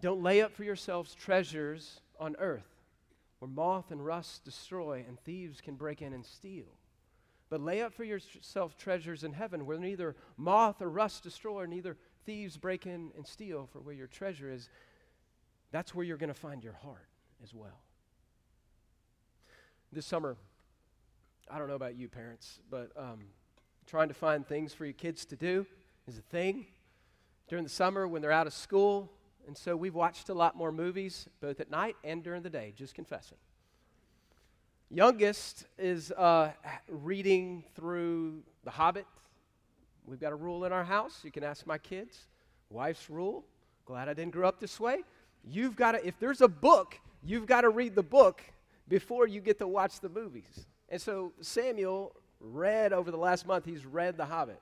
Don't 0.00 0.22
lay 0.22 0.42
up 0.42 0.52
for 0.52 0.64
yourselves 0.64 1.14
treasures 1.14 2.00
on 2.18 2.36
earth 2.38 2.76
where 3.38 3.50
moth 3.50 3.90
and 3.90 4.04
rust 4.04 4.44
destroy 4.44 5.04
and 5.06 5.18
thieves 5.20 5.60
can 5.60 5.74
break 5.74 6.02
in 6.02 6.12
and 6.12 6.24
steal. 6.24 6.66
But 7.48 7.60
lay 7.60 7.82
up 7.82 7.92
for 7.92 8.04
yourself 8.04 8.76
treasures 8.76 9.22
in 9.22 9.32
heaven 9.32 9.66
where 9.66 9.78
neither 9.78 10.16
moth 10.36 10.82
or 10.82 10.88
rust 10.88 11.22
destroy, 11.22 11.64
neither 11.66 11.96
thieves 12.24 12.56
break 12.56 12.86
in 12.86 13.12
and 13.16 13.26
steal. 13.26 13.68
For 13.72 13.78
where 13.78 13.94
your 13.94 14.08
treasure 14.08 14.50
is, 14.50 14.68
that's 15.70 15.94
where 15.94 16.04
you're 16.04 16.16
going 16.16 16.28
to 16.28 16.34
find 16.34 16.64
your 16.64 16.72
heart 16.72 17.08
as 17.42 17.54
well. 17.54 17.80
This 19.92 20.06
summer, 20.06 20.36
I 21.48 21.58
don't 21.58 21.68
know 21.68 21.74
about 21.74 21.94
you 21.94 22.08
parents, 22.08 22.58
but 22.68 22.90
um, 22.96 23.20
trying 23.86 24.08
to 24.08 24.14
find 24.14 24.46
things 24.46 24.74
for 24.74 24.84
your 24.84 24.94
kids 24.94 25.24
to 25.26 25.36
do 25.36 25.66
is 26.08 26.18
a 26.18 26.22
thing. 26.22 26.66
During 27.48 27.62
the 27.62 27.70
summer, 27.70 28.08
when 28.08 28.22
they're 28.22 28.32
out 28.32 28.48
of 28.48 28.52
school, 28.52 29.12
and 29.46 29.56
so 29.56 29.76
we've 29.76 29.94
watched 29.94 30.28
a 30.28 30.34
lot 30.34 30.56
more 30.56 30.72
movies, 30.72 31.28
both 31.40 31.60
at 31.60 31.70
night 31.70 31.96
and 32.02 32.22
during 32.22 32.42
the 32.42 32.50
day, 32.50 32.72
just 32.76 32.94
confessing. 32.94 33.38
Youngest 34.90 35.64
is 35.78 36.12
uh, 36.12 36.52
reading 36.88 37.64
through 37.74 38.42
The 38.64 38.70
Hobbit. 38.70 39.06
We've 40.06 40.20
got 40.20 40.32
a 40.32 40.36
rule 40.36 40.64
in 40.64 40.72
our 40.72 40.84
house. 40.84 41.20
You 41.24 41.32
can 41.32 41.42
ask 41.42 41.66
my 41.66 41.78
kids. 41.78 42.26
Wife's 42.70 43.10
rule. 43.10 43.44
Glad 43.84 44.08
I 44.08 44.14
didn't 44.14 44.32
grow 44.32 44.48
up 44.48 44.60
this 44.60 44.78
way. 44.78 44.98
You've 45.44 45.76
got 45.76 45.92
to, 45.92 46.06
if 46.06 46.18
there's 46.18 46.40
a 46.40 46.48
book, 46.48 46.98
you've 47.22 47.46
got 47.46 47.62
to 47.62 47.68
read 47.68 47.94
the 47.94 48.02
book 48.02 48.42
before 48.88 49.26
you 49.26 49.40
get 49.40 49.58
to 49.58 49.66
watch 49.66 50.00
the 50.00 50.08
movies. 50.08 50.66
And 50.88 51.00
so 51.00 51.32
Samuel 51.40 52.14
read 52.40 52.92
over 52.92 53.10
the 53.10 53.16
last 53.16 53.46
month, 53.46 53.64
he's 53.64 53.84
read 53.84 54.16
The 54.16 54.26
Hobbit. 54.26 54.60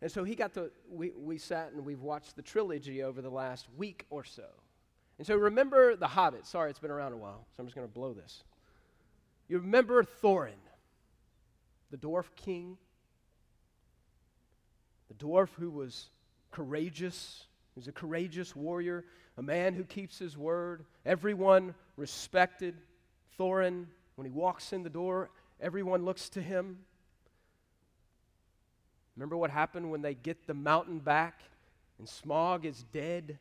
And 0.00 0.10
so 0.10 0.22
he 0.22 0.34
got 0.34 0.54
to, 0.54 0.70
we, 0.88 1.10
we 1.10 1.38
sat 1.38 1.72
and 1.72 1.84
we've 1.84 2.00
watched 2.00 2.36
the 2.36 2.42
trilogy 2.42 3.02
over 3.02 3.20
the 3.20 3.30
last 3.30 3.66
week 3.76 4.06
or 4.10 4.24
so. 4.24 4.46
And 5.18 5.26
so 5.26 5.36
remember 5.36 5.96
The 5.96 6.06
Hobbit. 6.06 6.46
Sorry, 6.46 6.70
it's 6.70 6.78
been 6.78 6.92
around 6.92 7.12
a 7.12 7.16
while, 7.16 7.44
so 7.56 7.60
I'm 7.60 7.66
just 7.66 7.74
going 7.74 7.86
to 7.86 7.92
blow 7.92 8.12
this. 8.12 8.44
You 9.48 9.58
remember 9.58 10.04
Thorin, 10.04 10.60
the 11.90 11.96
dwarf 11.96 12.26
king, 12.36 12.76
the 15.08 15.14
dwarf 15.14 15.48
who 15.58 15.70
was 15.70 16.10
courageous. 16.52 17.46
He 17.74 17.80
was 17.80 17.88
a 17.88 17.92
courageous 17.92 18.54
warrior, 18.54 19.04
a 19.36 19.42
man 19.42 19.74
who 19.74 19.84
keeps 19.84 20.18
his 20.18 20.36
word. 20.36 20.84
Everyone 21.04 21.74
respected 21.96 22.76
Thorin. 23.38 23.86
When 24.14 24.26
he 24.26 24.30
walks 24.30 24.72
in 24.72 24.82
the 24.82 24.90
door, 24.90 25.30
everyone 25.60 26.04
looks 26.04 26.28
to 26.30 26.42
him. 26.42 26.78
Remember 29.18 29.36
what 29.36 29.50
happened 29.50 29.90
when 29.90 30.00
they 30.00 30.14
get 30.14 30.46
the 30.46 30.54
mountain 30.54 31.00
back 31.00 31.40
and 31.98 32.06
Smaug 32.06 32.64
is 32.64 32.84
dead? 32.92 33.36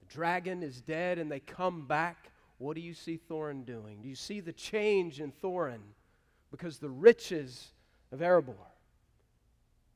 The 0.00 0.14
dragon 0.14 0.62
is 0.62 0.80
dead 0.80 1.18
and 1.18 1.30
they 1.30 1.38
come 1.38 1.86
back. 1.86 2.30
What 2.56 2.74
do 2.74 2.80
you 2.80 2.94
see 2.94 3.20
Thorin 3.30 3.66
doing? 3.66 4.00
Do 4.00 4.08
you 4.08 4.14
see 4.14 4.40
the 4.40 4.54
change 4.54 5.20
in 5.20 5.32
Thorin? 5.32 5.82
Because 6.50 6.78
the 6.78 6.88
riches 6.88 7.72
of 8.10 8.20
Erebor. 8.20 8.54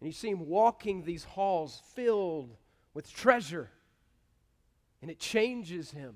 And 0.01 0.07
you 0.07 0.13
see 0.13 0.29
him 0.29 0.47
walking 0.47 1.03
these 1.03 1.25
halls 1.25 1.81
filled 1.95 2.55
with 2.93 3.11
treasure. 3.11 3.71
And 5.01 5.11
it 5.11 5.19
changes 5.19 5.93
him. 5.93 6.15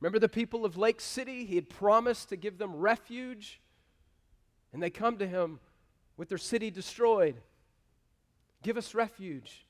Remember 0.00 0.18
the 0.18 0.30
people 0.30 0.64
of 0.64 0.78
Lake 0.78 1.02
City? 1.02 1.44
He 1.44 1.56
had 1.56 1.68
promised 1.68 2.30
to 2.30 2.36
give 2.36 2.56
them 2.56 2.74
refuge. 2.76 3.60
And 4.72 4.82
they 4.82 4.88
come 4.88 5.18
to 5.18 5.26
him 5.26 5.60
with 6.16 6.30
their 6.30 6.38
city 6.38 6.70
destroyed. 6.70 7.36
Give 8.62 8.76
us 8.76 8.94
refuge. 8.94 9.66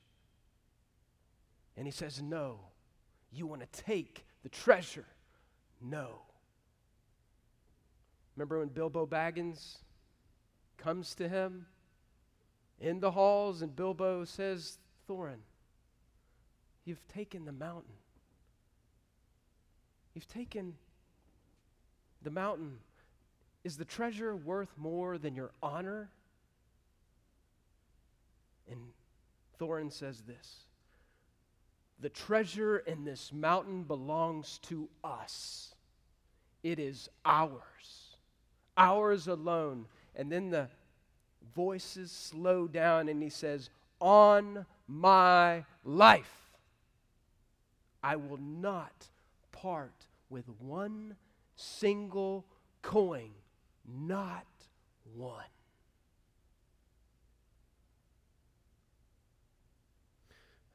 And 1.77 1.85
he 1.85 1.91
says, 1.91 2.21
No. 2.21 2.59
You 3.31 3.47
want 3.47 3.61
to 3.61 3.83
take 3.83 4.25
the 4.43 4.49
treasure? 4.49 5.05
No. 5.81 6.21
Remember 8.35 8.59
when 8.59 8.69
Bilbo 8.69 9.05
Baggins 9.05 9.77
comes 10.77 11.15
to 11.15 11.29
him 11.29 11.65
in 12.79 12.99
the 12.99 13.11
halls, 13.11 13.61
and 13.61 13.75
Bilbo 13.75 14.25
says, 14.25 14.79
Thorin, 15.07 15.39
you've 16.85 17.07
taken 17.07 17.45
the 17.45 17.51
mountain. 17.51 17.93
You've 20.13 20.27
taken 20.27 20.75
the 22.23 22.31
mountain. 22.31 22.77
Is 23.63 23.77
the 23.77 23.85
treasure 23.85 24.35
worth 24.35 24.73
more 24.77 25.17
than 25.17 25.35
your 25.35 25.51
honor? 25.61 26.09
And 28.71 28.79
Thorin 29.59 29.91
says 29.91 30.21
this 30.21 30.63
The 31.99 32.09
treasure 32.09 32.77
in 32.79 33.03
this 33.03 33.31
mountain 33.31 33.83
belongs 33.83 34.59
to 34.63 34.89
us, 35.03 35.75
it 36.63 36.79
is 36.79 37.09
ours, 37.25 38.15
ours 38.77 39.27
alone. 39.27 39.85
And 40.15 40.31
then 40.31 40.49
the 40.49 40.67
voices 41.55 42.11
slow 42.11 42.67
down 42.67 43.07
and 43.07 43.21
he 43.21 43.29
says, 43.29 43.69
On 43.99 44.65
my 44.87 45.65
life, 45.83 46.51
I 48.03 48.15
will 48.15 48.37
not 48.37 49.07
part 49.51 50.07
with 50.29 50.45
one 50.59 51.15
single 51.55 52.45
coin, 52.81 53.31
not 53.87 54.45
one. 55.15 55.43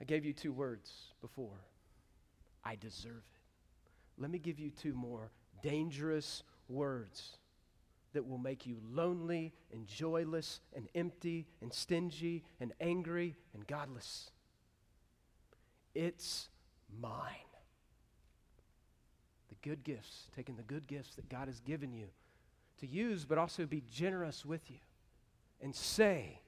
I 0.01 0.05
gave 0.05 0.25
you 0.25 0.33
two 0.33 0.53
words 0.53 0.91
before 1.21 1.65
I 2.65 2.77
deserve 2.77 3.13
it. 3.17 4.21
Let 4.21 4.31
me 4.31 4.39
give 4.39 4.59
you 4.59 4.71
two 4.71 4.95
more 4.95 5.31
dangerous 5.63 6.43
words 6.69 7.39
that 8.13 8.27
will 8.27 8.39
make 8.39 8.67
you 8.67 8.79
lonely 8.91 9.53
and 9.73 9.87
joyless 9.87 10.61
and 10.75 10.89
empty 10.95 11.47
and 11.61 11.73
stingy 11.73 12.45
and 12.61 12.73
angry 12.81 13.37
and 13.55 13.67
godless. 13.67 14.31
It's 15.95 16.49
mine. 17.01 17.23
The 19.49 19.57
good 19.63 19.85
gifts, 19.85 20.29
taking 20.35 20.57
the 20.57 20.63
good 20.63 20.87
gifts 20.87 21.15
that 21.17 21.29
God 21.29 21.47
has 21.49 21.61
given 21.61 21.93
you 21.93 22.07
to 22.81 22.87
use, 22.87 23.25
but 23.25 23.39
also 23.39 23.67
be 23.67 23.83
generous 23.91 24.45
with 24.45 24.71
you 24.71 24.79
and 25.61 25.75
say, 25.75 26.41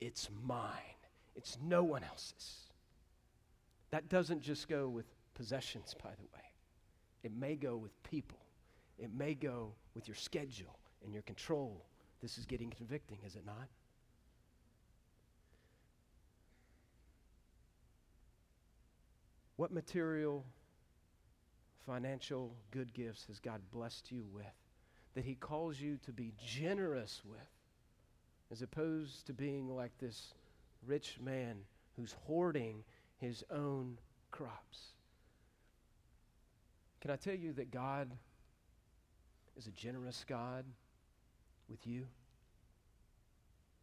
It's 0.00 0.28
mine. 0.44 0.95
It's 1.36 1.58
no 1.62 1.84
one 1.84 2.02
else's. 2.02 2.62
That 3.90 4.08
doesn't 4.08 4.40
just 4.40 4.68
go 4.68 4.88
with 4.88 5.06
possessions, 5.34 5.94
by 6.02 6.10
the 6.10 6.24
way. 6.34 6.44
It 7.22 7.32
may 7.36 7.54
go 7.54 7.76
with 7.76 8.02
people. 8.02 8.38
It 8.98 9.10
may 9.14 9.34
go 9.34 9.72
with 9.94 10.08
your 10.08 10.14
schedule 10.14 10.78
and 11.04 11.12
your 11.12 11.22
control. 11.22 11.84
This 12.22 12.38
is 12.38 12.46
getting 12.46 12.70
convicting, 12.70 13.18
is 13.24 13.36
it 13.36 13.44
not? 13.44 13.68
What 19.56 19.72
material, 19.72 20.44
financial 21.86 22.54
good 22.70 22.92
gifts 22.92 23.26
has 23.26 23.38
God 23.38 23.60
blessed 23.70 24.10
you 24.10 24.24
with 24.32 24.44
that 25.14 25.24
He 25.24 25.34
calls 25.34 25.80
you 25.80 25.98
to 26.04 26.12
be 26.12 26.32
generous 26.44 27.22
with, 27.24 27.38
as 28.52 28.60
opposed 28.60 29.26
to 29.26 29.32
being 29.32 29.74
like 29.74 29.96
this 29.98 30.34
rich 30.86 31.18
man 31.20 31.58
who's 31.96 32.14
hoarding 32.26 32.84
his 33.18 33.44
own 33.50 33.98
crops. 34.30 34.92
Can 37.00 37.10
I 37.10 37.16
tell 37.16 37.34
you 37.34 37.52
that 37.54 37.70
God 37.70 38.10
is 39.56 39.66
a 39.66 39.70
generous 39.70 40.24
God 40.26 40.64
with 41.68 41.86
you? 41.86 42.06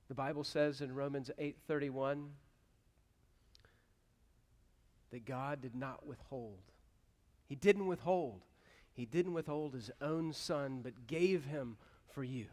The 0.08 0.16
Bible 0.16 0.44
says 0.44 0.82
in 0.82 0.94
Romans 0.94 1.32
8:31 1.38 2.36
that 5.12 5.26
God 5.26 5.62
did 5.62 5.76
not 5.76 6.06
withhold. 6.06 6.72
He 7.48 7.56
didn't 7.56 7.88
withhold. 7.88 8.42
He 8.94 9.06
didn't 9.06 9.34
withhold 9.34 9.74
his 9.74 9.89
own 10.02 10.34
son 10.34 10.82
but 10.82 11.08
gave 11.08 11.46
him 11.46 11.78
for 12.08 12.24
you. 12.24 12.48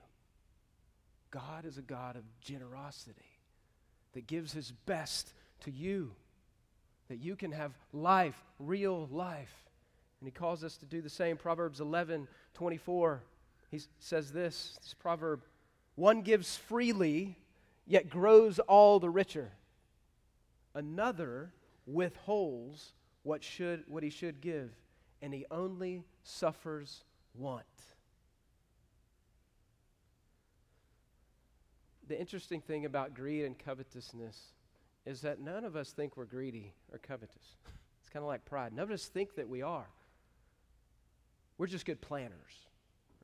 God 1.30 1.64
is 1.64 1.78
a 1.78 1.82
God 1.82 2.16
of 2.16 2.24
generosity 2.40 3.29
that 4.14 4.26
gives 4.26 4.52
his 4.52 4.72
best 4.86 5.32
to 5.60 5.70
you, 5.70 6.12
that 7.08 7.18
you 7.18 7.36
can 7.36 7.52
have 7.52 7.72
life, 7.92 8.36
real 8.58 9.08
life. 9.10 9.54
And 10.20 10.26
he 10.26 10.32
calls 10.32 10.64
us 10.64 10.76
to 10.78 10.86
do 10.86 11.00
the 11.00 11.10
same. 11.10 11.36
Proverbs 11.36 11.80
11 11.80 12.28
24, 12.54 13.22
he 13.70 13.80
says 14.00 14.32
this, 14.32 14.76
this 14.82 14.94
proverb 14.94 15.40
one 15.94 16.22
gives 16.22 16.56
freely, 16.56 17.36
yet 17.86 18.08
grows 18.08 18.58
all 18.58 19.00
the 19.00 19.10
richer. 19.10 19.52
Another 20.74 21.52
withholds 21.86 22.92
what, 23.22 23.44
should, 23.44 23.84
what 23.86 24.02
he 24.02 24.10
should 24.10 24.40
give, 24.40 24.70
and 25.20 25.34
he 25.34 25.44
only 25.50 26.04
suffers 26.22 27.04
want. 27.34 27.64
The 32.10 32.18
interesting 32.18 32.60
thing 32.60 32.86
about 32.86 33.14
greed 33.14 33.44
and 33.44 33.56
covetousness 33.56 34.36
is 35.06 35.20
that 35.20 35.38
none 35.38 35.64
of 35.64 35.76
us 35.76 35.92
think 35.92 36.16
we're 36.16 36.24
greedy 36.24 36.74
or 36.92 36.98
covetous. 36.98 37.56
It's 38.00 38.08
kind 38.08 38.24
of 38.24 38.28
like 38.28 38.44
pride. 38.44 38.72
None 38.72 38.82
of 38.82 38.90
us 38.90 39.04
think 39.04 39.36
that 39.36 39.48
we 39.48 39.62
are. 39.62 39.86
We're 41.56 41.68
just 41.68 41.84
good 41.84 42.00
planners, 42.00 42.66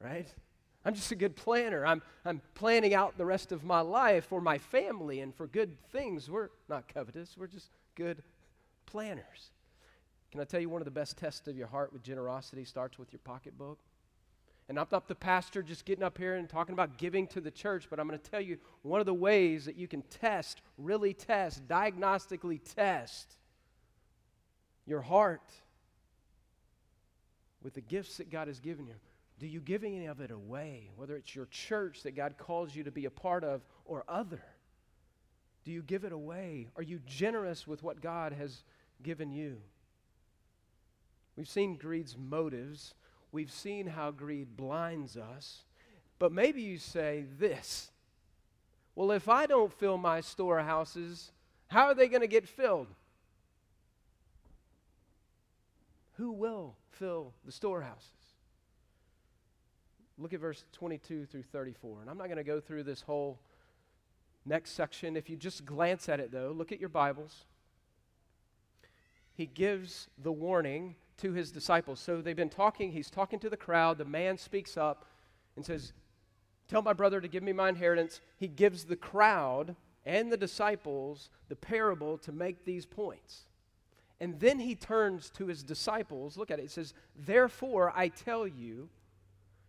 right? 0.00 0.28
I'm 0.84 0.94
just 0.94 1.10
a 1.10 1.16
good 1.16 1.34
planner. 1.34 1.84
I'm, 1.84 2.00
I'm 2.24 2.40
planning 2.54 2.94
out 2.94 3.18
the 3.18 3.24
rest 3.24 3.50
of 3.50 3.64
my 3.64 3.80
life 3.80 4.26
for 4.26 4.40
my 4.40 4.58
family 4.58 5.20
and 5.20 5.34
for 5.34 5.48
good 5.48 5.76
things. 5.90 6.30
We're 6.30 6.50
not 6.68 6.86
covetous, 6.86 7.36
we're 7.36 7.48
just 7.48 7.70
good 7.96 8.22
planners. 8.84 9.50
Can 10.30 10.40
I 10.40 10.44
tell 10.44 10.60
you 10.60 10.68
one 10.68 10.82
of 10.82 10.84
the 10.84 10.92
best 10.92 11.16
tests 11.16 11.48
of 11.48 11.56
your 11.56 11.66
heart 11.66 11.92
with 11.92 12.04
generosity 12.04 12.64
starts 12.64 12.98
with 13.00 13.12
your 13.12 13.20
pocketbook? 13.24 13.80
And 14.68 14.78
I'm 14.80 14.86
not 14.90 15.06
the 15.06 15.14
pastor 15.14 15.62
just 15.62 15.84
getting 15.84 16.02
up 16.02 16.18
here 16.18 16.34
and 16.34 16.48
talking 16.48 16.72
about 16.72 16.98
giving 16.98 17.28
to 17.28 17.40
the 17.40 17.52
church, 17.52 17.86
but 17.88 18.00
I'm 18.00 18.08
going 18.08 18.18
to 18.18 18.30
tell 18.30 18.40
you 18.40 18.58
one 18.82 18.98
of 18.98 19.06
the 19.06 19.14
ways 19.14 19.64
that 19.66 19.76
you 19.76 19.86
can 19.86 20.02
test, 20.02 20.60
really 20.76 21.14
test, 21.14 21.68
diagnostically 21.68 22.60
test 22.74 23.36
your 24.86 25.00
heart 25.00 25.52
with 27.62 27.74
the 27.74 27.80
gifts 27.80 28.16
that 28.16 28.30
God 28.30 28.48
has 28.48 28.58
given 28.58 28.86
you. 28.86 28.94
Do 29.38 29.46
you 29.46 29.60
give 29.60 29.84
any 29.84 30.06
of 30.06 30.20
it 30.20 30.30
away, 30.30 30.90
whether 30.96 31.16
it's 31.16 31.34
your 31.34 31.46
church 31.46 32.02
that 32.04 32.16
God 32.16 32.36
calls 32.38 32.74
you 32.74 32.84
to 32.84 32.90
be 32.90 33.04
a 33.04 33.10
part 33.10 33.44
of 33.44 33.64
or 33.84 34.04
other? 34.08 34.42
Do 35.64 35.72
you 35.72 35.82
give 35.82 36.04
it 36.04 36.12
away? 36.12 36.68
Are 36.76 36.82
you 36.82 37.00
generous 37.06 37.66
with 37.66 37.82
what 37.82 38.00
God 38.00 38.32
has 38.32 38.62
given 39.02 39.30
you? 39.30 39.58
We've 41.36 41.48
seen 41.48 41.76
greed's 41.76 42.16
motives. 42.16 42.94
We've 43.36 43.52
seen 43.52 43.88
how 43.88 44.12
greed 44.12 44.56
blinds 44.56 45.14
us. 45.18 45.64
But 46.18 46.32
maybe 46.32 46.62
you 46.62 46.78
say 46.78 47.26
this 47.38 47.90
Well, 48.94 49.12
if 49.12 49.28
I 49.28 49.44
don't 49.44 49.70
fill 49.70 49.98
my 49.98 50.22
storehouses, 50.22 51.32
how 51.66 51.88
are 51.88 51.94
they 51.94 52.08
going 52.08 52.22
to 52.22 52.28
get 52.28 52.48
filled? 52.48 52.86
Who 56.14 56.32
will 56.32 56.76
fill 56.92 57.34
the 57.44 57.52
storehouses? 57.52 58.08
Look 60.16 60.32
at 60.32 60.40
verse 60.40 60.64
22 60.72 61.26
through 61.26 61.42
34. 61.42 62.00
And 62.00 62.08
I'm 62.08 62.16
not 62.16 62.28
going 62.28 62.38
to 62.38 62.42
go 62.42 62.58
through 62.58 62.84
this 62.84 63.02
whole 63.02 63.38
next 64.46 64.70
section. 64.70 65.14
If 65.14 65.28
you 65.28 65.36
just 65.36 65.66
glance 65.66 66.08
at 66.08 66.20
it, 66.20 66.32
though, 66.32 66.54
look 66.56 66.72
at 66.72 66.80
your 66.80 66.88
Bibles. 66.88 67.44
He 69.34 69.44
gives 69.44 70.08
the 70.16 70.32
warning 70.32 70.94
to 71.18 71.32
his 71.32 71.50
disciples. 71.50 72.00
So 72.00 72.20
they've 72.20 72.36
been 72.36 72.48
talking, 72.48 72.92
he's 72.92 73.10
talking 73.10 73.38
to 73.40 73.50
the 73.50 73.56
crowd. 73.56 73.98
The 73.98 74.04
man 74.04 74.38
speaks 74.38 74.76
up 74.76 75.06
and 75.56 75.64
says, 75.64 75.92
Tell 76.68 76.82
my 76.82 76.92
brother 76.92 77.20
to 77.20 77.28
give 77.28 77.44
me 77.44 77.52
my 77.52 77.68
inheritance. 77.68 78.20
He 78.38 78.48
gives 78.48 78.84
the 78.84 78.96
crowd 78.96 79.76
and 80.04 80.32
the 80.32 80.36
disciples 80.36 81.30
the 81.48 81.56
parable 81.56 82.18
to 82.18 82.32
make 82.32 82.64
these 82.64 82.84
points. 82.86 83.42
And 84.20 84.40
then 84.40 84.58
he 84.58 84.74
turns 84.74 85.30
to 85.30 85.46
his 85.46 85.62
disciples. 85.62 86.36
Look 86.36 86.50
at 86.50 86.58
it. 86.58 86.64
It 86.64 86.70
says, 86.70 86.94
Therefore 87.14 87.92
I 87.94 88.08
tell 88.08 88.46
you. 88.46 88.88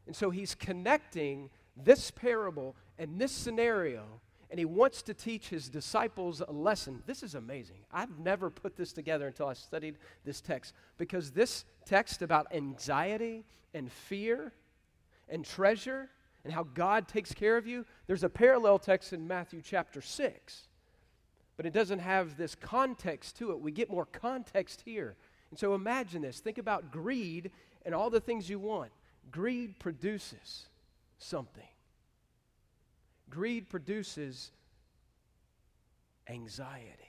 And 0.07 0.15
so 0.15 0.29
he's 0.29 0.55
connecting 0.55 1.49
this 1.75 2.09
parable 2.11 2.75
and 2.97 3.19
this 3.19 3.31
scenario 3.31 4.21
and 4.49 4.59
he 4.59 4.65
wants 4.65 5.01
to 5.03 5.13
teach 5.13 5.49
his 5.49 5.67
disciples 5.67 6.41
a 6.45 6.51
lesson. 6.51 7.03
This 7.05 7.21
is 7.21 7.35
amazing. 7.35 7.77
I've 7.91 8.17
never 8.19 8.49
put 8.49 8.77
this 8.77 8.93
together 8.93 9.27
until 9.27 9.47
I 9.47 9.53
studied 9.53 9.97
this 10.23 10.39
text 10.39 10.73
because 10.97 11.31
this 11.31 11.65
text 11.85 12.21
about 12.21 12.47
anxiety 12.53 13.45
and 13.73 13.91
fear 13.91 14.53
and 15.29 15.43
treasure 15.43 16.09
and 16.43 16.53
how 16.53 16.63
God 16.63 17.09
takes 17.09 17.33
care 17.33 17.57
of 17.57 17.67
you, 17.67 17.85
there's 18.07 18.23
a 18.23 18.29
parallel 18.29 18.79
text 18.79 19.11
in 19.11 19.27
Matthew 19.27 19.61
chapter 19.61 20.01
6. 20.01 20.67
But 21.57 21.65
it 21.65 21.73
doesn't 21.73 21.99
have 21.99 22.37
this 22.37 22.55
context 22.55 23.37
to 23.37 23.51
it. 23.51 23.59
We 23.59 23.71
get 23.71 23.89
more 23.89 24.05
context 24.05 24.83
here. 24.85 25.15
And 25.49 25.59
so 25.59 25.73
imagine 25.73 26.21
this. 26.21 26.39
Think 26.39 26.57
about 26.57 26.91
greed 26.91 27.51
and 27.85 27.93
all 27.93 28.09
the 28.09 28.21
things 28.21 28.49
you 28.49 28.59
want. 28.59 28.91
Greed 29.31 29.79
produces 29.79 30.67
something. 31.17 31.67
Greed 33.29 33.69
produces 33.69 34.51
anxiety. 36.29 37.07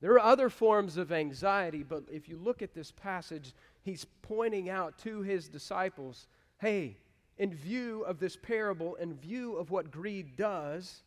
There 0.00 0.12
are 0.12 0.20
other 0.20 0.48
forms 0.48 0.96
of 0.96 1.10
anxiety, 1.10 1.82
but 1.82 2.04
if 2.10 2.28
you 2.28 2.36
look 2.36 2.62
at 2.62 2.72
this 2.72 2.92
passage, 2.92 3.52
he's 3.82 4.06
pointing 4.22 4.70
out 4.70 4.96
to 4.98 5.22
his 5.22 5.48
disciples 5.48 6.26
hey, 6.60 6.96
in 7.38 7.54
view 7.54 8.02
of 8.02 8.18
this 8.18 8.36
parable, 8.36 8.96
in 8.96 9.14
view 9.14 9.54
of 9.56 9.70
what 9.70 9.92
greed 9.92 10.36
does, 10.36 11.02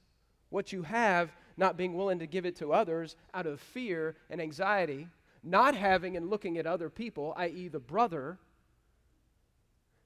what 0.49 0.71
you 0.71 0.81
have, 0.83 1.29
not 1.57 1.75
being 1.75 1.93
willing 1.93 2.19
to 2.19 2.25
give 2.25 2.45
it 2.45 2.55
to 2.55 2.71
others 2.71 3.17
out 3.33 3.45
of 3.45 3.59
fear 3.59 4.15
and 4.29 4.41
anxiety, 4.41 5.09
not 5.43 5.75
having 5.75 6.15
and 6.15 6.29
looking 6.29 6.57
at 6.57 6.65
other 6.65 6.89
people, 6.89 7.33
i.e., 7.35 7.67
the 7.67 7.79
brother 7.79 8.37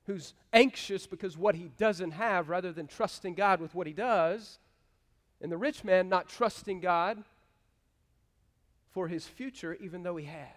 who's 0.06 0.34
anxious 0.54 1.08
because 1.08 1.38
what 1.38 1.56
he 1.56 1.72
doesn't 1.78 2.12
have 2.12 2.50
rather 2.50 2.72
than 2.72 2.88
trusting 2.88 3.34
God 3.34 3.60
with 3.60 3.74
what 3.74 3.88
he 3.88 3.94
does, 3.94 4.60
and 5.42 5.52
the 5.52 5.58
rich 5.58 5.84
man 5.84 6.10
not 6.10 6.30
trusting 6.30 6.80
God 6.80 7.24
for 8.92 9.08
his 9.08 9.28
future 9.28 9.76
even 9.82 10.04
though 10.04 10.16
he 10.16 10.26
has. 10.26 10.48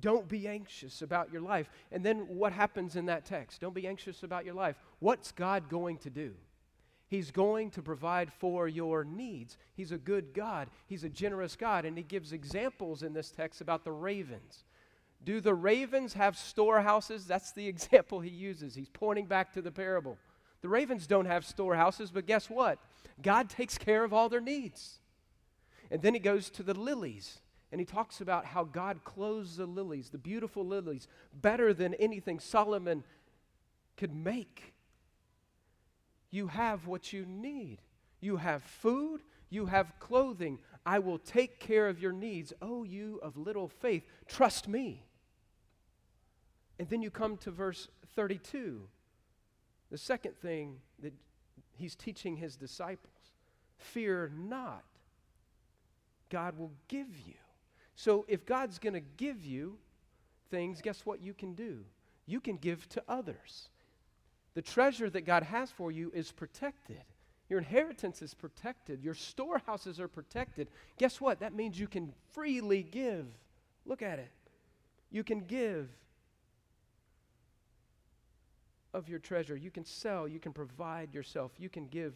Don't 0.00 0.28
be 0.28 0.48
anxious 0.48 1.02
about 1.02 1.32
your 1.32 1.42
life. 1.42 1.68
And 1.90 2.04
then 2.04 2.26
what 2.28 2.52
happens 2.52 2.96
in 2.96 3.06
that 3.06 3.24
text? 3.24 3.60
Don't 3.60 3.74
be 3.74 3.86
anxious 3.86 4.22
about 4.22 4.44
your 4.44 4.54
life. 4.54 4.76
What's 5.00 5.32
God 5.32 5.68
going 5.68 5.98
to 5.98 6.10
do? 6.10 6.32
He's 7.08 7.30
going 7.30 7.70
to 7.72 7.82
provide 7.82 8.32
for 8.32 8.66
your 8.66 9.04
needs. 9.04 9.58
He's 9.74 9.92
a 9.92 9.98
good 9.98 10.32
God. 10.32 10.68
He's 10.86 11.04
a 11.04 11.10
generous 11.10 11.56
God. 11.56 11.84
And 11.84 11.96
he 11.96 12.02
gives 12.02 12.32
examples 12.32 13.02
in 13.02 13.12
this 13.12 13.30
text 13.30 13.60
about 13.60 13.84
the 13.84 13.92
ravens. 13.92 14.64
Do 15.24 15.40
the 15.40 15.54
ravens 15.54 16.14
have 16.14 16.36
storehouses? 16.36 17.26
That's 17.26 17.52
the 17.52 17.66
example 17.74 18.20
he 18.20 18.30
uses. 18.30 18.74
He's 18.74 18.88
pointing 18.88 19.26
back 19.26 19.52
to 19.54 19.62
the 19.62 19.70
parable. 19.70 20.18
The 20.60 20.68
ravens 20.68 21.06
don't 21.06 21.26
have 21.26 21.44
storehouses, 21.44 22.10
but 22.10 22.26
guess 22.26 22.48
what? 22.48 22.78
God 23.20 23.50
takes 23.50 23.76
care 23.76 24.04
of 24.04 24.12
all 24.12 24.28
their 24.28 24.40
needs. 24.40 24.98
And 25.90 26.00
then 26.00 26.14
he 26.14 26.20
goes 26.20 26.48
to 26.50 26.62
the 26.62 26.74
lilies, 26.74 27.40
and 27.70 27.80
he 27.80 27.84
talks 27.84 28.20
about 28.20 28.46
how 28.46 28.64
God 28.64 29.04
clothes 29.04 29.56
the 29.56 29.66
lilies, 29.66 30.10
the 30.10 30.18
beautiful 30.18 30.64
lilies, 30.64 31.08
better 31.34 31.74
than 31.74 31.94
anything 31.94 32.38
Solomon 32.38 33.04
could 33.96 34.14
make. 34.14 34.72
You 36.30 36.46
have 36.46 36.86
what 36.86 37.12
you 37.12 37.26
need. 37.26 37.78
You 38.20 38.36
have 38.36 38.62
food, 38.62 39.20
you 39.50 39.66
have 39.66 39.92
clothing. 39.98 40.60
I 40.86 41.00
will 41.00 41.18
take 41.18 41.60
care 41.60 41.88
of 41.88 42.00
your 42.00 42.12
needs. 42.12 42.52
Oh, 42.62 42.84
you 42.84 43.18
of 43.22 43.36
little 43.36 43.68
faith, 43.68 44.04
trust 44.26 44.68
me. 44.68 45.04
And 46.82 46.90
then 46.90 47.00
you 47.00 47.12
come 47.12 47.36
to 47.36 47.52
verse 47.52 47.86
32. 48.16 48.80
The 49.92 49.96
second 49.96 50.36
thing 50.36 50.80
that 51.00 51.12
he's 51.76 51.94
teaching 51.94 52.36
his 52.36 52.56
disciples 52.56 53.12
fear 53.78 54.32
not, 54.36 54.82
God 56.28 56.58
will 56.58 56.72
give 56.88 57.06
you. 57.24 57.34
So 57.94 58.24
if 58.26 58.44
God's 58.44 58.80
going 58.80 58.94
to 58.94 59.02
give 59.16 59.44
you 59.44 59.78
things, 60.50 60.80
guess 60.82 61.06
what 61.06 61.22
you 61.22 61.34
can 61.34 61.54
do? 61.54 61.84
You 62.26 62.40
can 62.40 62.56
give 62.56 62.88
to 62.88 63.02
others. 63.08 63.68
The 64.54 64.62
treasure 64.62 65.08
that 65.08 65.20
God 65.20 65.44
has 65.44 65.70
for 65.70 65.92
you 65.92 66.10
is 66.12 66.32
protected. 66.32 67.04
Your 67.48 67.60
inheritance 67.60 68.22
is 68.22 68.34
protected. 68.34 69.04
Your 69.04 69.14
storehouses 69.14 70.00
are 70.00 70.08
protected. 70.08 70.66
Guess 70.98 71.20
what? 71.20 71.38
That 71.38 71.54
means 71.54 71.78
you 71.78 71.86
can 71.86 72.12
freely 72.32 72.82
give. 72.82 73.26
Look 73.86 74.02
at 74.02 74.18
it. 74.18 74.32
You 75.12 75.22
can 75.22 75.44
give 75.44 75.88
of 78.94 79.08
your 79.08 79.18
treasure. 79.18 79.56
You 79.56 79.70
can 79.70 79.84
sell, 79.84 80.28
you 80.28 80.38
can 80.38 80.52
provide 80.52 81.14
yourself, 81.14 81.52
you 81.58 81.68
can 81.68 81.86
give 81.86 82.14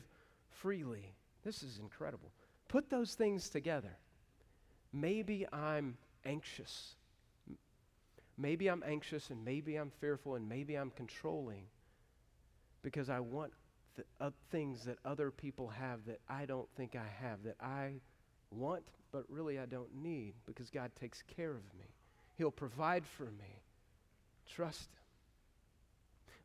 freely. 0.50 1.14
This 1.44 1.62
is 1.62 1.78
incredible. 1.78 2.30
Put 2.68 2.90
those 2.90 3.14
things 3.14 3.48
together. 3.48 3.96
Maybe 4.92 5.46
I'm 5.52 5.96
anxious. 6.24 6.96
Maybe 8.38 8.68
I'm 8.68 8.82
anxious 8.86 9.30
and 9.30 9.44
maybe 9.44 9.76
I'm 9.76 9.90
fearful 10.00 10.34
and 10.34 10.48
maybe 10.48 10.74
I'm 10.74 10.90
controlling 10.90 11.64
because 12.82 13.08
I 13.08 13.20
want 13.20 13.52
the, 13.96 14.04
uh, 14.20 14.30
things 14.50 14.84
that 14.84 14.98
other 15.04 15.30
people 15.30 15.68
have 15.68 16.04
that 16.06 16.20
I 16.28 16.44
don't 16.44 16.68
think 16.76 16.96
I 16.96 17.06
have, 17.24 17.42
that 17.44 17.56
I 17.60 17.94
want, 18.50 18.84
but 19.12 19.24
really 19.28 19.58
I 19.58 19.66
don't 19.66 19.94
need 19.94 20.34
because 20.44 20.70
God 20.70 20.90
takes 21.00 21.22
care 21.22 21.52
of 21.52 21.74
me. 21.78 21.86
He'll 22.36 22.50
provide 22.50 23.06
for 23.06 23.24
me. 23.24 23.62
Trust 24.46 24.90
Him. 24.92 25.05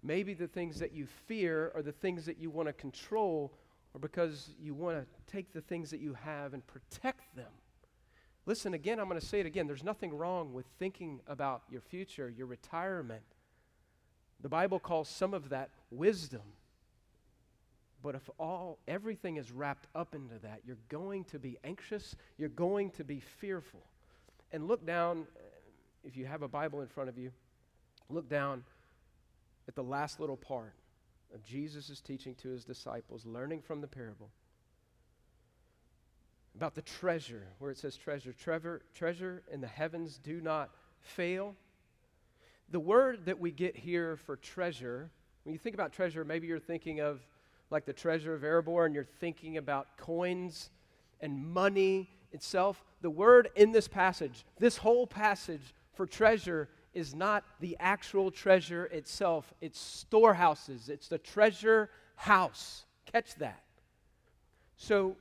Maybe 0.04 0.34
the 0.34 0.48
things 0.48 0.80
that 0.80 0.94
you 0.94 1.08
fear 1.28 1.72
or 1.76 1.82
the 1.82 1.92
things 1.92 2.26
that 2.26 2.38
you 2.40 2.50
want 2.50 2.68
to 2.68 2.74
control 2.74 3.54
or 3.94 4.00
because 4.00 4.56
you 4.60 4.74
want 4.74 4.98
to 4.98 5.32
take 5.32 5.54
the 5.54 5.62
things 5.62 5.92
that 5.92 6.00
you 6.00 6.14
have 6.14 6.54
and 6.54 6.66
protect 6.66 7.36
them. 7.36 7.52
Listen, 8.46 8.74
again, 8.74 9.00
I'm 9.00 9.08
going 9.08 9.20
to 9.20 9.26
say 9.26 9.40
it 9.40 9.46
again. 9.46 9.68
There's 9.68 9.84
nothing 9.84 10.18
wrong 10.18 10.54
with 10.54 10.66
thinking 10.80 11.20
about 11.28 11.62
your 11.70 11.82
future, 11.82 12.30
your 12.30 12.48
retirement. 12.48 13.22
The 14.42 14.50
Bible 14.50 14.80
calls 14.80 15.08
some 15.08 15.34
of 15.34 15.50
that 15.50 15.70
wisdom. 15.92 16.42
But 18.02 18.16
if 18.16 18.28
all 18.40 18.80
everything 18.88 19.38
is 19.38 19.52
wrapped 19.52 19.86
up 19.94 20.16
into 20.16 20.40
that, 20.40 20.62
you're 20.66 20.80
going 20.90 21.26
to 21.26 21.38
be 21.38 21.60
anxious, 21.64 22.16
you're 22.38 22.50
going 22.50 22.90
to 22.92 23.04
be 23.04 23.20
fearful. 23.20 23.82
And 24.52 24.68
look 24.68 24.86
down 24.86 25.28
if 26.04 26.18
you 26.18 26.26
have 26.26 26.42
a 26.42 26.48
Bible 26.48 26.82
in 26.82 26.88
front 26.88 27.10
of 27.10 27.18
you, 27.20 27.32
look 28.10 28.28
down 28.28 28.64
at 29.67 29.76
the 29.76 29.84
last 29.84 30.19
little 30.19 30.38
part 30.38 30.74
of 31.34 31.43
Jesus' 31.43 32.02
teaching 32.02 32.36
to 32.36 32.50
his 32.50 32.65
disciples, 32.65 33.26
learning 33.26 33.62
from 33.62 33.82
the 33.82 33.88
parable 33.88 34.30
about 36.56 36.76
the 36.76 36.82
treasure, 36.82 37.47
where 37.60 37.71
it 37.71 37.78
says 37.78 37.95
treasure. 37.95 38.34
Trevor, 38.34 38.82
treasure 38.93 39.41
in 39.52 39.62
the 39.62 39.67
heavens 39.67 40.19
do 40.21 40.41
not 40.41 40.69
fail. 41.00 41.56
The 42.69 42.80
word 42.80 43.26
that 43.26 43.39
we 43.39 43.52
get 43.52 43.76
here 43.76 44.17
for 44.17 44.36
treasure, 44.36 45.10
when 45.43 45.54
you 45.54 45.60
think 45.60 45.74
about 45.74 45.93
treasure, 45.93 46.26
maybe 46.26 46.47
you're 46.47 46.60
thinking 46.60 47.00
of 47.00 47.21
like 47.69 47.86
the 47.86 47.93
treasure 47.93 48.34
of 48.34 48.41
Erebor 48.41 48.86
and 48.86 48.93
you're 48.93 49.04
thinking 49.04 49.58
about 49.58 49.97
coins 49.97 50.69
and 51.21 51.54
money 51.54 52.10
itself. 52.34 52.84
The 53.02 53.10
word 53.10 53.50
in 53.56 53.71
this 53.71 53.88
passage, 53.88 54.45
this 54.60 54.78
whole 54.78 55.08
passage 55.08 55.74
for 55.93 56.06
treasure 56.06 56.67
is 56.93 57.15
not 57.15 57.43
the 57.60 57.77
actual 57.80 58.32
treasure 58.32 58.86
itself, 58.86 59.54
it's 59.62 59.80
storehouses, 59.80 60.89
it's 60.89 61.08
the 61.08 61.17
treasure 61.17 61.89
house. 62.15 62.86
Catch 63.12 63.36
that. 63.36 63.63
So, 64.77 65.15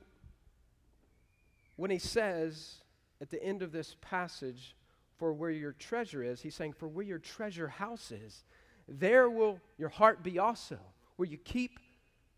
when 1.77 1.91
he 1.91 1.99
says 1.99 2.75
at 3.21 3.29
the 3.29 3.41
end 3.43 3.61
of 3.61 3.71
this 3.71 3.95
passage, 4.01 4.75
for 5.17 5.33
where 5.33 5.51
your 5.51 5.73
treasure 5.73 6.23
is, 6.23 6.41
he's 6.41 6.55
saying, 6.55 6.73
for 6.73 6.87
where 6.87 7.05
your 7.05 7.19
treasure 7.19 7.67
house 7.67 8.11
is, 8.11 8.43
there 8.87 9.29
will 9.29 9.59
your 9.77 9.89
heart 9.89 10.23
be 10.23 10.39
also. 10.39 10.79
Where 11.15 11.27
you 11.27 11.37
keep 11.37 11.79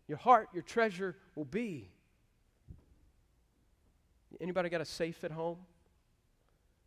your 0.06 0.18
heart, 0.18 0.50
your 0.52 0.62
treasure 0.62 1.16
will 1.34 1.46
be. 1.46 1.90
Anybody 4.38 4.68
got 4.68 4.82
a 4.82 4.84
safe 4.84 5.24
at 5.24 5.30
home? 5.30 5.56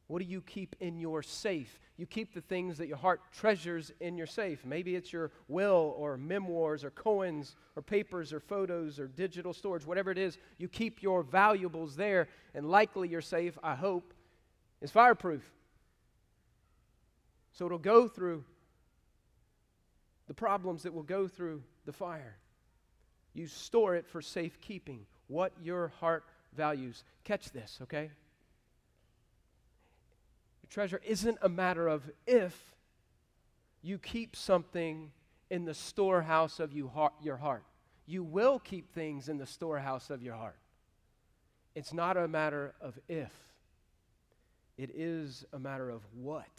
What 0.08 0.22
do 0.22 0.26
you 0.26 0.41
keep 0.41 0.76
in 0.80 0.98
your 0.98 1.22
safe? 1.22 1.80
You 1.98 2.06
keep 2.06 2.34
the 2.34 2.41
things 2.41 2.78
that 2.78 2.88
your 2.88 2.98
heart 2.98 3.20
treasures 3.34 3.91
in 4.00 4.17
your 4.17 4.28
safe. 4.28 4.65
Maybe 4.65 4.96
it's 4.96 5.12
your 5.12 5.32
will 5.50 5.93
or 5.98 6.15
memoirs 6.15 6.86
or 6.86 6.91
coins 6.91 7.56
or 7.76 7.82
papers 7.82 8.32
or 8.32 8.39
photos 8.39 9.00
or 9.00 9.08
digital 9.08 9.54
storage, 9.54 9.86
whatever 9.86 10.10
it 10.10 10.17
is. 10.17 10.38
You 10.58 10.70
keep 10.70 11.04
your 11.04 11.24
valuables 11.24 11.96
there, 11.98 12.30
and 12.54 12.70
likely 12.70 13.10
your 13.10 13.22
safe, 13.22 13.58
I 13.62 13.76
hope, 13.76 14.13
is 14.82 14.91
fireproof. 14.91 15.43
So 17.52 17.65
it'll 17.65 17.78
go 17.78 18.08
through 18.08 18.46
the 20.28 20.34
problems 20.34 20.84
that 20.84 20.93
will 20.93 21.04
go 21.04 21.28
through 21.28 21.63
the 21.86 21.93
fire. 21.93 22.38
You 23.34 23.48
store 23.48 23.96
it 23.96 24.08
for 24.08 24.22
safekeeping, 24.22 25.06
what 25.28 25.52
your 25.62 25.89
heart 26.00 26.24
values. 26.56 27.04
Catch 27.24 27.52
this, 27.52 27.80
okay? 27.84 28.12
Treasure 30.69 31.01
isn't 31.06 31.38
a 31.41 31.49
matter 31.49 31.88
of 31.88 32.10
if 32.25 32.75
you 33.82 33.97
keep 33.97 34.36
something 34.36 35.12
in 35.49 35.65
the 35.65 35.73
storehouse 35.73 36.60
of 36.60 36.73
you 36.73 36.88
heart, 36.88 37.13
your 37.21 37.38
heart. 37.38 37.63
You 38.06 38.23
will 38.23 38.60
keep 38.60 38.93
things 38.93 39.30
in 39.30 39.38
the 39.38 39.45
storehouse 39.45 40.10
of 40.10 40.21
your 40.21 40.36
heart. 40.36 40.58
It's 41.75 41.93
not 41.93 42.17
a 42.17 42.27
matter 42.27 42.73
of 42.82 42.97
if, 43.08 43.32
it 44.77 44.89
is 44.95 45.45
a 45.53 45.60
matter 45.60 45.89
of 45.89 46.01
what 46.13 46.49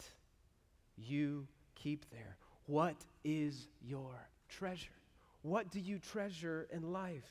you 0.97 1.47
keep 1.75 2.05
there. 2.11 2.37
What 2.67 2.95
is 3.23 3.67
your 3.85 4.13
treasure? 4.47 4.89
What 5.41 5.71
do 5.71 5.79
you 5.79 5.99
treasure 5.99 6.67
in 6.71 6.91
life? 6.91 7.27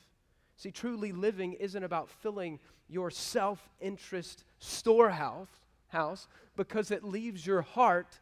See, 0.57 0.71
truly 0.71 1.11
living 1.11 1.53
isn't 1.53 1.83
about 1.83 2.09
filling 2.09 2.59
your 2.89 3.11
self 3.11 3.69
interest 3.79 4.43
storehouse 4.59 5.47
house 5.89 6.27
because 6.55 6.91
it 6.91 7.03
leaves 7.03 7.45
your 7.45 7.61
heart 7.61 8.19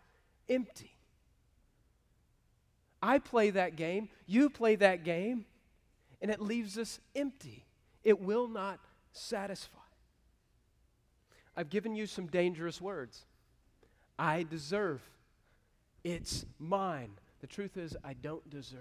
empty. 0.50 0.92
I 3.02 3.20
play 3.20 3.52
that 3.52 3.76
game, 3.76 4.10
you 4.26 4.50
play 4.50 4.76
that 4.76 5.04
game, 5.04 5.46
and 6.22 6.32
it 6.32 6.42
leaves 6.42 6.78
us 6.78 7.00
empty. 7.16 7.66
It 8.04 8.20
will 8.20 8.48
not 8.48 8.80
satisfy. 9.12 9.78
I've 11.56 11.70
given 11.70 11.96
you 11.96 12.06
some 12.06 12.28
dangerous 12.28 12.82
words. 12.82 13.26
I 14.18 14.44
deserve. 14.44 15.02
It's 16.04 16.46
mine. 16.60 17.12
The 17.42 17.48
truth 17.48 17.78
is, 17.78 17.96
I 18.04 18.14
don't 18.14 18.48
deserve, 18.50 18.80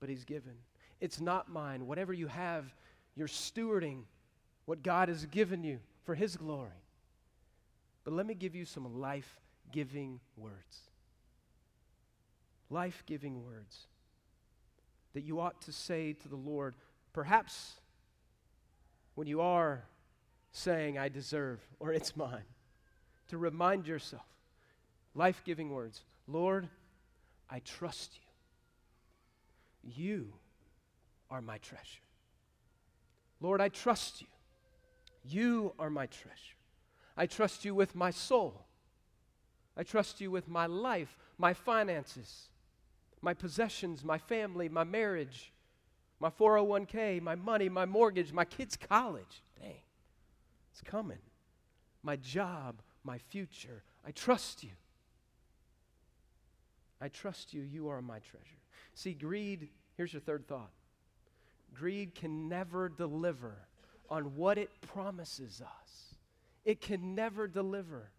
but 0.00 0.08
He's 0.08 0.24
given. 0.24 0.52
It's 1.00 1.20
not 1.20 1.50
mine. 1.50 1.86
Whatever 1.86 2.12
you 2.12 2.26
have, 2.26 2.72
you're 3.14 3.28
stewarding 3.28 4.02
what 4.66 4.82
God 4.82 5.08
has 5.08 5.26
given 5.26 5.64
you 5.64 5.80
for 6.04 6.14
His 6.14 6.36
glory. 6.36 6.70
But 8.04 8.14
let 8.14 8.26
me 8.26 8.34
give 8.34 8.54
you 8.54 8.64
some 8.64 9.00
life 9.00 9.40
giving 9.70 10.20
words. 10.36 10.90
Life 12.70 13.02
giving 13.06 13.44
words 13.44 13.86
that 15.14 15.22
you 15.22 15.40
ought 15.40 15.60
to 15.62 15.72
say 15.72 16.14
to 16.14 16.28
the 16.28 16.36
Lord, 16.36 16.74
perhaps 17.12 17.74
when 19.14 19.26
you 19.26 19.40
are 19.40 19.84
saying, 20.52 20.98
I 20.98 21.08
deserve 21.08 21.60
or 21.78 21.92
it's 21.92 22.16
mine, 22.16 22.44
to 23.28 23.38
remind 23.38 23.86
yourself 23.86 24.26
life 25.14 25.42
giving 25.44 25.70
words 25.70 26.02
Lord, 26.26 26.68
I 27.50 27.58
trust 27.60 28.12
you. 29.82 29.90
You 29.90 30.32
are 31.30 31.42
my 31.42 31.58
treasure. 31.58 32.00
Lord, 33.40 33.60
I 33.60 33.68
trust 33.68 34.20
you. 34.20 34.28
You 35.24 35.74
are 35.78 35.90
my 35.90 36.06
treasure. 36.06 36.56
I 37.16 37.26
trust 37.26 37.64
you 37.64 37.74
with 37.74 37.94
my 37.94 38.10
soul. 38.10 38.66
I 39.76 39.82
trust 39.82 40.20
you 40.20 40.30
with 40.30 40.48
my 40.48 40.66
life, 40.66 41.16
my 41.38 41.54
finances, 41.54 42.48
my 43.20 43.34
possessions, 43.34 44.04
my 44.04 44.18
family, 44.18 44.68
my 44.68 44.84
marriage, 44.84 45.52
my 46.20 46.30
401k, 46.30 47.20
my 47.20 47.34
money, 47.34 47.68
my 47.68 47.86
mortgage, 47.86 48.32
my 48.32 48.44
kids' 48.44 48.76
college. 48.76 49.42
Dang, 49.60 49.74
it's 50.70 50.82
coming. 50.82 51.18
My 52.02 52.16
job, 52.16 52.82
my 53.04 53.18
future. 53.18 53.82
I 54.06 54.10
trust 54.10 54.62
you. 54.62 54.70
I 57.00 57.08
trust 57.08 57.52
you. 57.54 57.62
You 57.62 57.88
are 57.88 58.02
my 58.02 58.18
treasure. 58.18 58.60
See, 58.94 59.14
greed, 59.14 59.68
here's 59.96 60.12
your 60.12 60.20
third 60.20 60.46
thought 60.46 60.70
greed 61.74 62.14
can 62.14 62.48
never 62.48 62.88
deliver 62.88 63.56
on 64.10 64.36
what 64.36 64.58
it 64.58 64.70
promises 64.82 65.62
us. 65.62 66.11
It 66.64 66.80
can 66.80 67.14
never 67.14 67.48
deliver, 67.48 68.10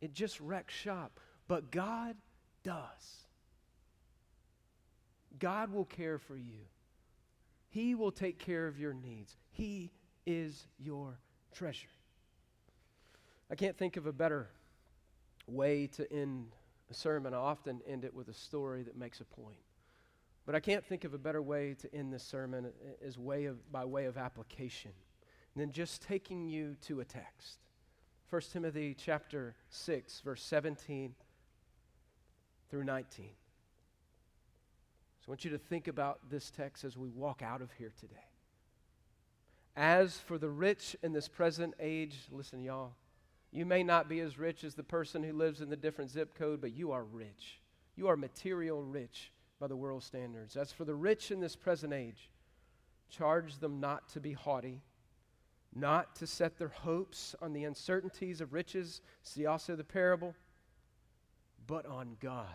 it 0.00 0.12
just 0.12 0.40
wrecks 0.40 0.74
shop. 0.74 1.20
But 1.46 1.70
God 1.70 2.16
does. 2.62 3.26
God 5.38 5.72
will 5.72 5.84
care 5.84 6.18
for 6.18 6.36
you. 6.36 6.60
He 7.68 7.94
will 7.94 8.12
take 8.12 8.38
care 8.38 8.66
of 8.66 8.78
your 8.78 8.94
needs. 8.94 9.36
He 9.50 9.90
is 10.26 10.66
your 10.78 11.18
treasure. 11.54 11.88
I 13.50 13.56
can't 13.56 13.76
think 13.76 13.96
of 13.96 14.06
a 14.06 14.12
better 14.12 14.48
way 15.46 15.88
to 15.88 16.10
end 16.10 16.52
a 16.90 16.94
sermon. 16.94 17.34
I 17.34 17.38
often 17.38 17.82
end 17.86 18.04
it 18.04 18.14
with 18.14 18.28
a 18.28 18.34
story 18.34 18.84
that 18.84 18.96
makes 18.96 19.20
a 19.20 19.24
point. 19.24 19.58
But 20.46 20.54
I 20.54 20.60
can't 20.60 20.84
think 20.84 21.04
of 21.04 21.14
a 21.14 21.18
better 21.18 21.42
way 21.42 21.74
to 21.80 21.94
end 21.94 22.12
this 22.12 22.22
sermon 22.22 22.70
as 23.04 23.18
way 23.18 23.46
of, 23.46 23.70
by 23.72 23.84
way 23.84 24.04
of 24.06 24.16
application 24.16 24.92
than 25.56 25.72
just 25.72 26.02
taking 26.02 26.48
you 26.48 26.76
to 26.82 27.00
a 27.00 27.04
text. 27.04 27.58
1 28.30 28.42
Timothy 28.52 28.96
chapter 28.98 29.54
6 29.70 30.20
verse 30.20 30.42
17 30.42 31.14
through 32.70 32.84
19. 32.84 33.26
So 35.20 35.28
I 35.28 35.30
want 35.30 35.44
you 35.44 35.50
to 35.52 35.58
think 35.58 35.88
about 35.88 36.18
this 36.30 36.50
text 36.50 36.84
as 36.84 36.96
we 36.96 37.08
walk 37.10 37.42
out 37.42 37.62
of 37.62 37.70
here 37.78 37.92
today. 37.98 38.14
As 39.76 40.18
for 40.18 40.38
the 40.38 40.48
rich 40.48 40.96
in 41.02 41.12
this 41.12 41.28
present 41.28 41.74
age, 41.80 42.16
listen, 42.30 42.62
y'all, 42.62 42.92
you 43.50 43.64
may 43.64 43.82
not 43.82 44.08
be 44.08 44.20
as 44.20 44.38
rich 44.38 44.64
as 44.64 44.74
the 44.74 44.82
person 44.82 45.22
who 45.22 45.32
lives 45.32 45.60
in 45.60 45.70
the 45.70 45.76
different 45.76 46.10
zip 46.10 46.36
code, 46.36 46.60
but 46.60 46.72
you 46.72 46.92
are 46.92 47.04
rich. 47.04 47.60
You 47.96 48.08
are 48.08 48.16
material 48.16 48.82
rich 48.82 49.30
by 49.60 49.68
the 49.68 49.76
world 49.76 50.02
standards. 50.02 50.56
As 50.56 50.72
for 50.72 50.84
the 50.84 50.94
rich 50.94 51.30
in 51.30 51.40
this 51.40 51.56
present 51.56 51.92
age, 51.92 52.28
charge 53.08 53.58
them 53.58 53.80
not 53.80 54.08
to 54.10 54.20
be 54.20 54.32
haughty 54.32 54.82
not 55.74 56.16
to 56.16 56.26
set 56.26 56.58
their 56.58 56.68
hopes 56.68 57.34
on 57.42 57.52
the 57.52 57.64
uncertainties 57.64 58.40
of 58.40 58.52
riches, 58.52 59.00
see 59.22 59.46
also 59.46 59.74
the 59.74 59.84
parable, 59.84 60.34
but 61.66 61.86
on 61.86 62.16
God, 62.20 62.46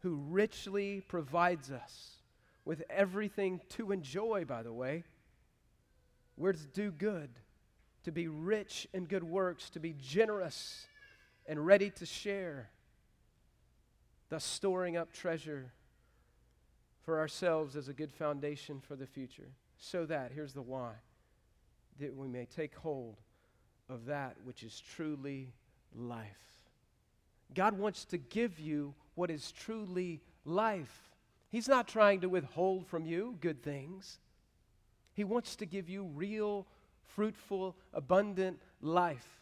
who 0.00 0.16
richly 0.28 1.00
provides 1.00 1.70
us 1.70 2.10
with 2.64 2.82
everything 2.90 3.60
to 3.70 3.90
enjoy, 3.90 4.44
by 4.44 4.62
the 4.62 4.72
way. 4.72 5.04
We're 6.36 6.52
to 6.52 6.66
do 6.66 6.90
good, 6.90 7.30
to 8.04 8.12
be 8.12 8.28
rich 8.28 8.86
in 8.92 9.06
good 9.06 9.24
works, 9.24 9.70
to 9.70 9.80
be 9.80 9.94
generous 10.00 10.86
and 11.46 11.66
ready 11.66 11.90
to 11.90 12.06
share, 12.06 12.70
thus 14.28 14.44
storing 14.44 14.96
up 14.96 15.12
treasure 15.12 15.72
for 17.02 17.18
ourselves 17.18 17.76
as 17.76 17.88
a 17.88 17.92
good 17.92 18.12
foundation 18.12 18.80
for 18.80 18.94
the 18.94 19.06
future. 19.06 19.48
So 19.78 20.06
that, 20.06 20.32
here's 20.32 20.52
the 20.52 20.62
why, 20.62 20.92
that 21.98 22.14
we 22.14 22.28
may 22.28 22.46
take 22.46 22.74
hold 22.74 23.16
of 23.88 24.06
that 24.06 24.36
which 24.44 24.62
is 24.62 24.80
truly 24.94 25.52
life. 25.94 26.26
God 27.54 27.76
wants 27.76 28.04
to 28.06 28.18
give 28.18 28.58
you 28.60 28.94
what 29.14 29.30
is 29.30 29.50
truly 29.52 30.20
life. 30.44 31.10
He's 31.50 31.68
not 31.68 31.88
trying 31.88 32.20
to 32.20 32.28
withhold 32.28 32.86
from 32.86 33.04
you 33.04 33.36
good 33.40 33.62
things. 33.62 34.18
He 35.14 35.24
wants 35.24 35.56
to 35.56 35.66
give 35.66 35.88
you 35.88 36.04
real, 36.04 36.66
fruitful, 37.02 37.76
abundant 37.92 38.60
life. 38.80 39.40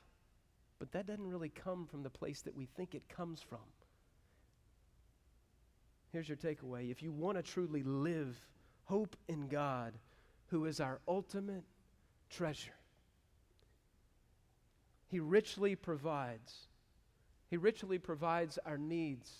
But 0.78 0.92
that 0.92 1.06
doesn't 1.06 1.28
really 1.28 1.50
come 1.50 1.86
from 1.86 2.02
the 2.02 2.10
place 2.10 2.40
that 2.42 2.56
we 2.56 2.64
think 2.64 2.94
it 2.94 3.08
comes 3.08 3.42
from. 3.42 3.58
Here's 6.12 6.28
your 6.28 6.38
takeaway. 6.38 6.90
If 6.90 7.02
you 7.02 7.12
want 7.12 7.36
to 7.36 7.42
truly 7.42 7.82
live, 7.82 8.34
hope 8.84 9.16
in 9.28 9.48
God, 9.48 9.92
who 10.46 10.64
is 10.64 10.80
our 10.80 11.00
ultimate 11.06 11.64
treasure. 12.28 12.74
He 15.08 15.20
richly 15.20 15.74
provides. 15.74 16.66
He 17.48 17.56
richly 17.56 17.98
provides 17.98 18.58
our 18.66 18.78
needs. 18.78 19.32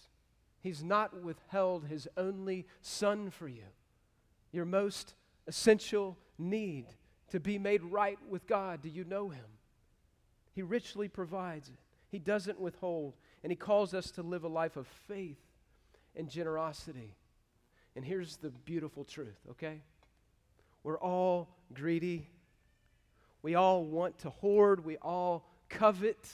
He's 0.61 0.83
not 0.83 1.23
withheld 1.23 1.87
his 1.87 2.09
only 2.17 2.67
son 2.81 3.31
for 3.31 3.49
you, 3.49 3.67
your 4.51 4.65
most 4.65 5.15
essential 5.47 6.17
need 6.39 6.87
to 7.31 7.39
be 7.39 7.59
made 7.59 7.83
right 7.83 8.19
with 8.29 8.47
God. 8.47 8.83
Do 8.83 8.89
you 8.89 9.05
know 9.05 9.29
him? 9.29 9.45
He 10.55 10.63
richly 10.63 11.09
provides 11.09 11.69
it. 11.69 11.79
He 12.11 12.19
doesn't 12.19 12.59
withhold, 12.59 13.15
and 13.43 13.53
he 13.53 13.57
calls 13.57 13.93
us 13.95 14.11
to 14.13 14.23
live 14.23 14.45
a 14.45 14.49
life 14.49 14.77
of 14.77 14.87
faith 14.87 15.39
and 16.17 16.29
generosity. 16.29 17.15
And 17.95 18.05
here's 18.05 18.37
the 18.37 18.51
beautiful 18.51 19.05
truth, 19.05 19.39
okay? 19.51 19.83
We're 20.83 20.99
all 20.99 21.49
greedy. 21.75 22.29
We 23.43 23.55
all 23.55 23.85
want 23.85 24.19
to 24.21 24.31
hoard. 24.31 24.85
We 24.85 24.97
all 24.99 25.47
covet. 25.69 26.29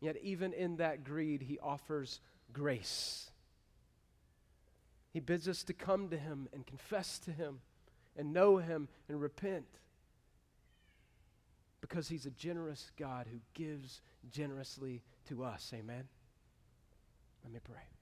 Yet, 0.00 0.16
even 0.22 0.52
in 0.52 0.76
that 0.76 1.04
greed, 1.04 1.42
he 1.42 1.58
offers 1.58 2.20
grace. 2.52 3.30
He 5.12 5.20
bids 5.20 5.48
us 5.48 5.64
to 5.64 5.72
come 5.72 6.08
to 6.10 6.16
him 6.16 6.48
and 6.52 6.66
confess 6.66 7.18
to 7.20 7.32
him 7.32 7.60
and 8.16 8.32
know 8.32 8.58
him 8.58 8.88
and 9.08 9.20
repent 9.20 9.66
because 11.80 12.08
he's 12.08 12.26
a 12.26 12.30
generous 12.30 12.90
God 12.96 13.26
who 13.30 13.38
gives 13.54 14.00
generously 14.30 15.02
to 15.28 15.44
us. 15.44 15.72
Amen. 15.74 16.04
Let 17.42 17.52
me 17.52 17.60
pray. 17.62 17.99